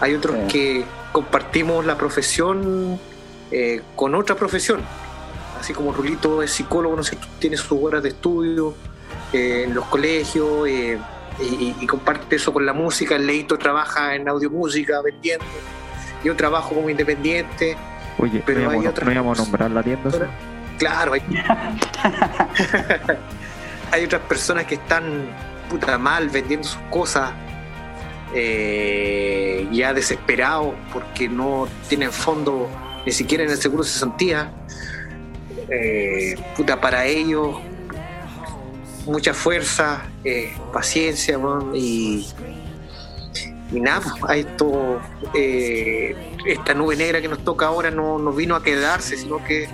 [0.00, 3.00] Hay otros que compartimos la profesión
[3.96, 4.82] con otra profesión
[5.58, 7.02] así como Rulito es psicólogo, ¿no
[7.38, 8.74] tiene sus horas de estudio
[9.32, 10.98] eh, en los colegios eh,
[11.40, 13.16] y, comparte eso con la música.
[13.16, 15.44] El Leito trabaja en audiomúsica vendiendo.
[16.24, 17.76] Yo trabajo como independiente.
[18.18, 20.10] Oye, pero ¿no hay otras ¿no íbamos a nombrar la tienda?
[20.78, 21.22] Claro, hay,
[23.92, 25.28] hay otras personas que están
[25.68, 27.32] puta mal vendiendo sus cosas.
[28.34, 32.68] Eh, ya desesperados porque no tienen fondo
[33.06, 34.52] ni siquiera en el seguro de cesantía
[35.70, 37.56] eh, puta, para ellos,
[39.06, 41.38] mucha fuerza, eh, paciencia,
[41.74, 42.26] y,
[43.72, 45.00] y nada, pues, esto,
[45.34, 46.16] eh,
[46.46, 49.68] esta nube negra que nos toca ahora no, nos vino a quedarse, sino que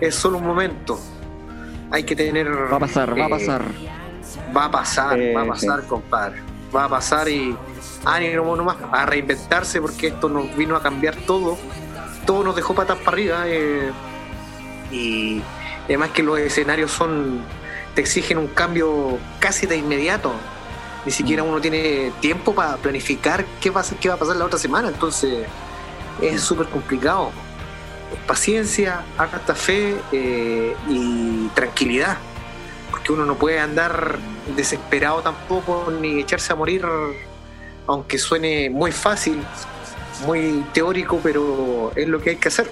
[0.00, 0.98] es solo un momento.
[1.90, 2.48] Hay que tener.
[2.50, 3.62] Va a pasar, va a pasar.
[4.56, 6.42] Va a pasar, va a pasar, compadre.
[6.74, 7.54] Va a pasar y
[8.04, 11.58] ánimo nomás a reinventarse porque esto nos vino a cambiar todo.
[12.24, 13.46] Todo nos dejó patas para arriba
[14.92, 15.42] y
[15.86, 17.40] además que los escenarios son
[17.94, 20.32] te exigen un cambio casi de inmediato.
[21.04, 21.48] Ni siquiera mm.
[21.48, 24.88] uno tiene tiempo para planificar qué va, a, qué va a pasar la otra semana,
[24.88, 25.46] entonces
[26.20, 26.38] es mm.
[26.38, 27.30] súper complicado.
[28.26, 32.18] Paciencia, harta fe eh, y tranquilidad,
[32.90, 34.18] porque uno no puede andar
[34.54, 36.86] desesperado tampoco ni echarse a morir,
[37.86, 39.42] aunque suene muy fácil,
[40.26, 42.70] muy teórico, pero es lo que hay que hacer.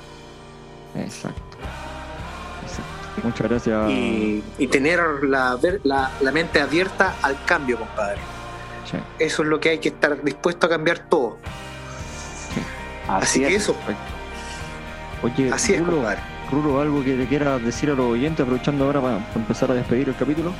[0.95, 1.50] Exacto.
[3.23, 3.91] Muchas gracias.
[3.91, 8.19] Y, tener la, la, mente abierta al cambio, compadre.
[9.19, 11.39] Eso es lo que hay que estar dispuesto a cambiar todo.
[13.09, 13.75] Así, que eso.
[15.23, 16.21] Oye, Así es, compadre.
[16.51, 20.09] Rulo, ¿algo que le quieras decir a los oyentes, aprovechando ahora para, empezar a despedir
[20.09, 20.53] el capítulo?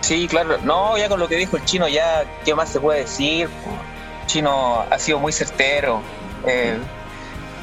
[0.00, 0.58] Sí, claro.
[0.64, 3.48] No, ya con lo que dijo el chino, ya, ¿qué más se puede decir?
[4.22, 6.02] El chino ha sido muy certero.
[6.46, 6.78] Eh,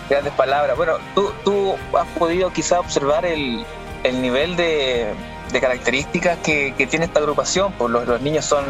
[0.10, 0.77] grandes palabras.
[0.77, 3.65] Bueno, tú, tú has podido quizá observar el,
[4.03, 5.14] el nivel de,
[5.52, 8.65] características que, tiene esta agrupación, pues los, niños son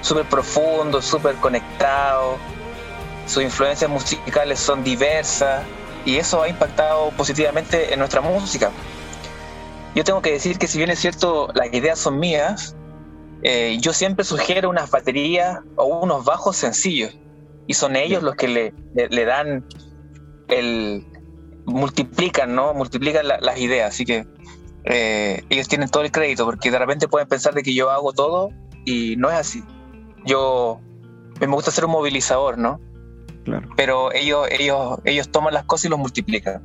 [0.00, 2.38] súper profundos, súper conectados,
[3.26, 5.64] sus influencias musicales son diversas
[6.04, 8.70] y eso ha impactado positivamente en nuestra música.
[9.94, 12.76] Yo tengo que decir que si bien es cierto, las ideas son mías,
[13.42, 17.16] eh, yo siempre sugiero unas baterías o unos bajos sencillos
[17.66, 19.66] y son ellos los que le, le, dan
[20.48, 21.06] el
[21.64, 22.74] multiplican, ¿no?
[22.74, 23.94] Multiplican las ideas.
[23.94, 24.26] Así que
[24.86, 28.12] eh, ellos tienen todo el crédito, porque de repente pueden pensar de que yo hago
[28.12, 28.50] todo
[28.84, 29.62] y no es así.
[30.24, 30.80] Yo
[31.40, 32.80] me gusta ser un movilizador, ¿no?
[33.44, 33.68] Claro.
[33.76, 36.62] Pero ellos, ellos, ellos toman las cosas y los multiplican.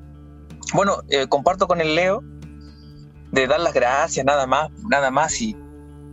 [0.73, 2.23] Bueno, eh, comparto con el Leo
[3.31, 5.41] de dar las gracias, nada más, nada más.
[5.41, 5.57] Y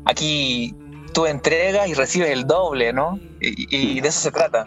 [0.07, 0.75] aquí
[1.13, 3.19] tú entregas y recibes el doble, ¿no?
[3.41, 4.67] y de eso se trata.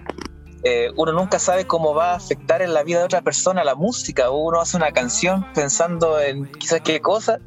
[0.63, 3.75] Eh, uno nunca sabe cómo va a afectar en la vida de otra persona la
[3.75, 4.29] música.
[4.29, 7.39] Uno hace una canción pensando en quizás qué cosa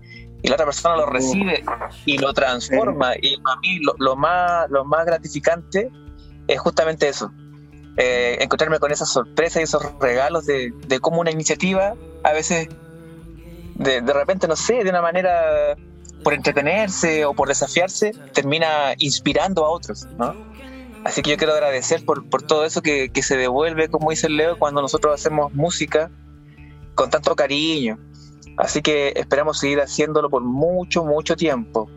[0.42, 1.64] y la otra persona lo recibe
[2.04, 3.14] y lo transforma.
[3.20, 5.90] Y para mí lo, más, lo más gratificante
[6.46, 7.30] es justamente eso.
[7.96, 12.68] Eh, encontrarme con esas sorpresas y esos regalos de, de cómo una iniciativa a veces
[13.76, 15.76] de, de repente, no sé, de una manera
[16.22, 20.34] por entretenerse o por desafiarse, termina inspirando a otros, ¿no?
[21.04, 24.80] Así que yo quiero agradecer por, todo eso que, se devuelve, como dice Leo, cuando
[24.80, 26.10] nosotros hacemos música
[26.94, 27.98] con tanto cariño.
[28.56, 31.90] Así que esperamos seguir haciéndolo por mucho, mucho tiempo.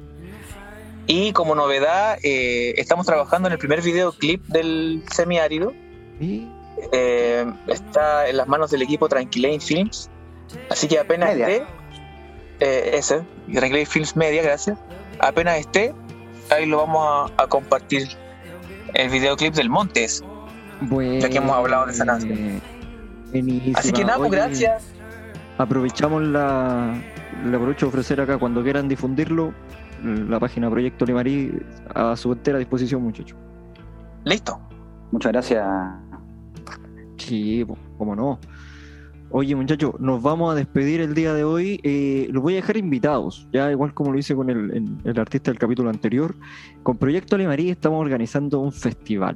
[1.05, 5.73] Y como novedad, eh, estamos trabajando en el primer videoclip del semiárido,
[6.91, 10.11] Eh, está en las manos del equipo Tranquilane Films.
[10.69, 11.47] Así que apenas Media.
[11.47, 11.65] esté,
[12.59, 14.77] eh, ese, Tranquilane Films Media, gracias.
[15.19, 15.93] Apenas esté,
[16.51, 18.07] ahí lo vamos a, a compartir.
[18.97, 20.23] El videoclip del Montes.
[20.81, 22.61] bueno, Ya que hemos hablado de esa canción.
[23.75, 24.83] Así que nada, pues Oye, gracias.
[25.59, 26.99] Aprovechamos la.
[27.45, 29.53] Le aprovecho a ofrecer acá cuando quieran difundirlo.
[30.03, 31.59] La página Proyecto Limarí
[31.93, 33.37] a su entera disposición, muchachos.
[34.23, 34.59] Listo.
[35.11, 35.67] Muchas gracias.
[37.17, 37.65] Sí,
[37.97, 38.39] cómo no.
[39.29, 41.81] Oye, muchachos, nos vamos a despedir el día de hoy.
[41.83, 45.59] Eh, los voy a dejar invitados, ya igual como lo hice con el, artista del
[45.59, 46.33] capítulo anterior.
[46.81, 49.35] Con Proyecto Limarí estamos organizando un festival.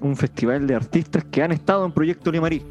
[0.00, 2.62] Un festival de artistas que han estado en Proyecto Limarí.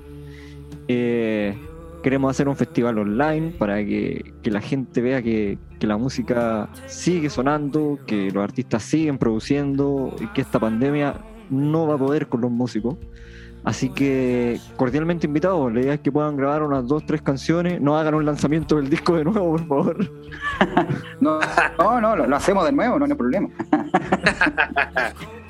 [0.90, 1.57] Eh,
[2.03, 6.68] queremos hacer un festival online para que, que la gente vea que, que la música
[6.88, 11.15] sigue sonando, que los artistas siguen produciendo y que esta pandemia
[11.49, 12.98] no va a poder con los músicos.
[13.64, 17.96] Así que cordialmente invitados, la idea es que puedan grabar unas dos, tres canciones, no
[17.96, 20.12] hagan un lanzamiento del disco de nuevo, por favor.
[21.20, 21.40] No,
[21.78, 23.50] no, no, lo, lo hacemos de nuevo, no hay problema.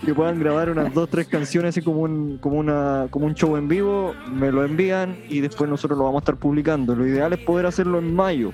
[0.06, 3.56] Que puedan grabar unas dos, tres canciones así como un, como una, como un show
[3.56, 6.96] en vivo, me lo envían y después nosotros lo vamos a estar publicando.
[6.96, 8.52] Lo ideal es poder hacerlo en mayo.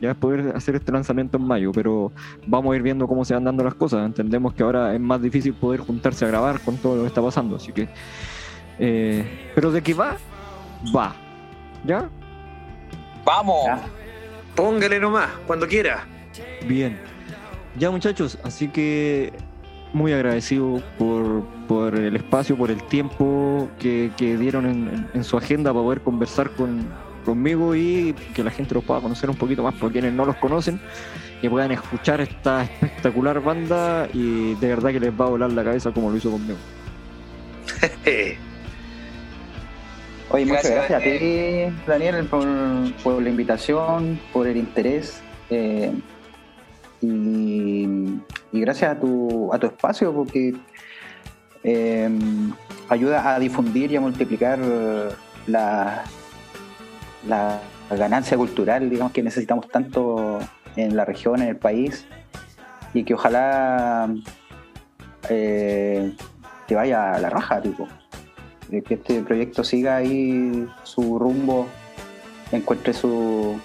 [0.00, 2.10] Ya es poder hacer este lanzamiento en mayo, pero
[2.46, 4.06] vamos a ir viendo cómo se van dando las cosas.
[4.06, 7.20] Entendemos que ahora es más difícil poder juntarse a grabar con todo lo que está
[7.20, 7.88] pasando, así que.
[8.78, 10.16] Eh, pero de que va,
[10.94, 11.14] va.
[11.84, 12.08] ¿Ya?
[13.24, 13.66] Vamos.
[13.66, 13.80] Ya.
[14.54, 16.04] Póngale nomás, cuando quiera.
[16.66, 16.98] Bien.
[17.78, 19.32] Ya muchachos, así que
[19.92, 25.24] muy agradecido por, por el espacio, por el tiempo que, que dieron en, en- en
[25.24, 26.86] su agenda para poder conversar con,
[27.24, 30.36] conmigo y que la gente los pueda conocer un poquito más por quienes no los
[30.36, 30.80] conocen,
[31.40, 35.62] que puedan escuchar esta espectacular banda y de verdad que les va a volar la
[35.64, 36.58] cabeza como lo hizo conmigo.
[40.30, 42.44] Oye, muchas Gracias, gracias, a ti, Daniel, por,
[43.02, 45.22] por la invitación, por el interés.
[45.50, 45.92] eh,
[47.00, 47.86] y,
[48.52, 50.54] y gracias a tu, a tu espacio, porque
[51.62, 52.10] eh,
[52.88, 54.58] ayuda a difundir y a multiplicar
[55.46, 56.04] la,
[57.26, 57.60] la
[57.90, 60.40] ganancia cultural, digamos, que necesitamos tanto
[60.76, 62.04] en la región, en el país,
[62.92, 64.12] y que ojalá
[65.30, 66.12] eh,
[66.66, 67.88] te vaya a la raja, tipo
[68.68, 71.66] que este proyecto siga ahí su rumbo,
[72.52, 73.58] encuentre su,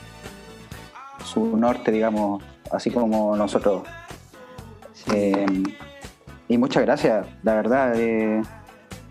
[1.25, 3.83] su norte, digamos, así como nosotros.
[5.13, 5.45] Eh,
[6.47, 7.93] y muchas gracias, la verdad.
[7.95, 8.41] eh,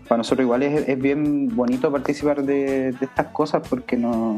[0.07, 4.37] para nosotros igual es, es bien bonito participar de, estas cosas porque nos,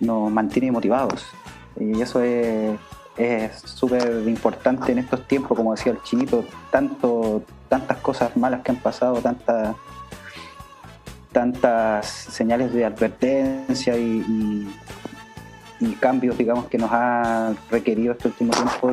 [0.00, 1.26] nos mantiene motivados.
[1.78, 2.78] Y eso es
[3.20, 8.72] es súper importante en estos tiempos, como decía el chinito, tanto, tantas cosas malas que
[8.72, 9.74] han pasado, tantas
[11.32, 14.68] tantas señales de advertencia y,
[15.98, 18.92] cambios, digamos, que nos ha requerido este último tiempo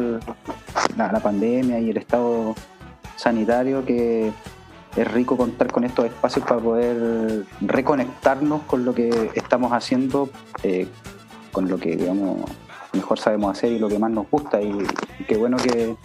[0.96, 2.56] la, pandemia y el estado
[3.18, 4.32] sanitario, que
[4.96, 10.30] es rico contar con estos espacios para poder reconectarnos con lo que estamos haciendo,
[10.64, 10.88] eh,
[11.52, 12.50] con lo que, digamos,
[12.94, 14.62] mejor sabemos hacer y lo que más nos gusta.
[14.62, 14.78] Y
[15.28, 15.96] qué bueno que,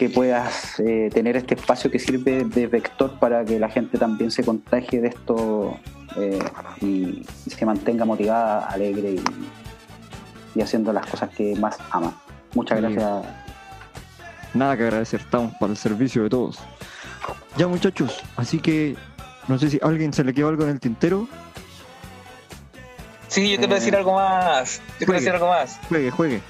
[0.00, 4.30] que puedas eh, tener este espacio que sirve de vector para que la gente también
[4.30, 5.76] se contagie de esto
[6.16, 6.38] eh,
[6.80, 6.86] y,
[7.44, 9.22] y se mantenga motivada, alegre y,
[10.58, 12.18] y haciendo las cosas que más ama.
[12.54, 12.82] Muchas Sí.
[12.82, 13.26] gracias.
[14.54, 16.58] Nada que agradecer, estamos para el servicio de todos.
[17.58, 18.96] Ya muchachos, así que
[19.48, 21.28] no sé si a alguien se le quedó algo en el tintero.
[23.28, 24.78] Sí, yo quiero Eh, decir algo más.
[24.78, 25.20] Yo quiero juegue.
[25.20, 25.78] decir algo más.
[25.90, 26.40] Juegue, juegue.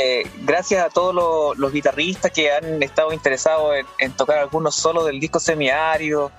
[0.00, 4.76] Eh, gracias a todos los, los guitarristas que han estado interesados en, en tocar algunos
[4.76, 6.30] solos del disco semiario,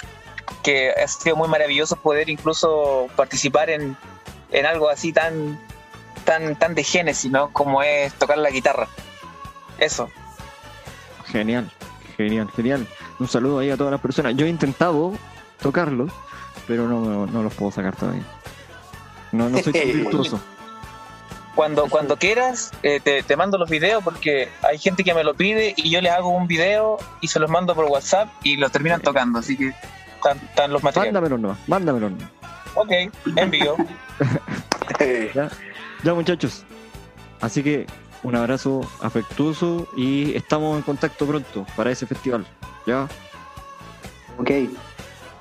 [0.64, 3.98] que ha sido muy maravilloso poder incluso participar en,
[4.52, 5.60] en algo así tan,
[6.24, 7.52] tan, tan de génesis, ¿no?
[7.52, 8.88] Como es tocar la guitarra.
[9.78, 10.10] Eso.
[11.26, 11.70] Genial,
[12.18, 12.88] genial, genial.
[13.20, 14.36] Un saludo ahí a todas las personas.
[14.36, 15.14] Yo he intentado
[15.62, 16.12] tocarlos,
[16.66, 18.24] pero no, no los puedo sacar todavía.
[19.34, 20.40] No, no soy tan virtuoso.
[21.60, 25.34] Cuando, cuando quieras, eh, te, te mando los videos porque hay gente que me lo
[25.34, 28.72] pide y yo les hago un video y se los mando por WhatsApp y los
[28.72, 29.40] terminan tocando.
[29.40, 29.74] Así que
[30.16, 31.14] están, están los materiales.
[31.14, 32.18] Mándamelo no, mándamelo no.
[32.76, 32.92] Ok,
[33.36, 33.76] envío.
[36.02, 36.64] Ya muchachos,
[37.42, 37.88] así que
[38.24, 42.48] un abrazo afectuoso y estamos en contacto pronto para ese festival.
[42.88, 43.10] ¿Ya?
[44.38, 44.52] Ok.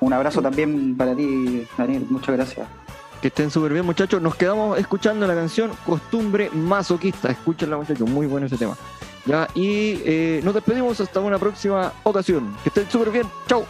[0.01, 2.05] Un abrazo también para ti, Daniel.
[2.09, 2.67] Muchas gracias.
[3.21, 4.21] Que estén súper bien muchachos.
[4.21, 7.29] Nos quedamos escuchando la canción Costumbre Masoquista.
[7.29, 8.77] Escúchenla muchachos, muy bueno ese tema.
[9.25, 12.55] Ya, y eh, nos despedimos hasta una próxima ocasión.
[12.63, 13.27] Que estén súper bien.
[13.47, 13.65] Chao.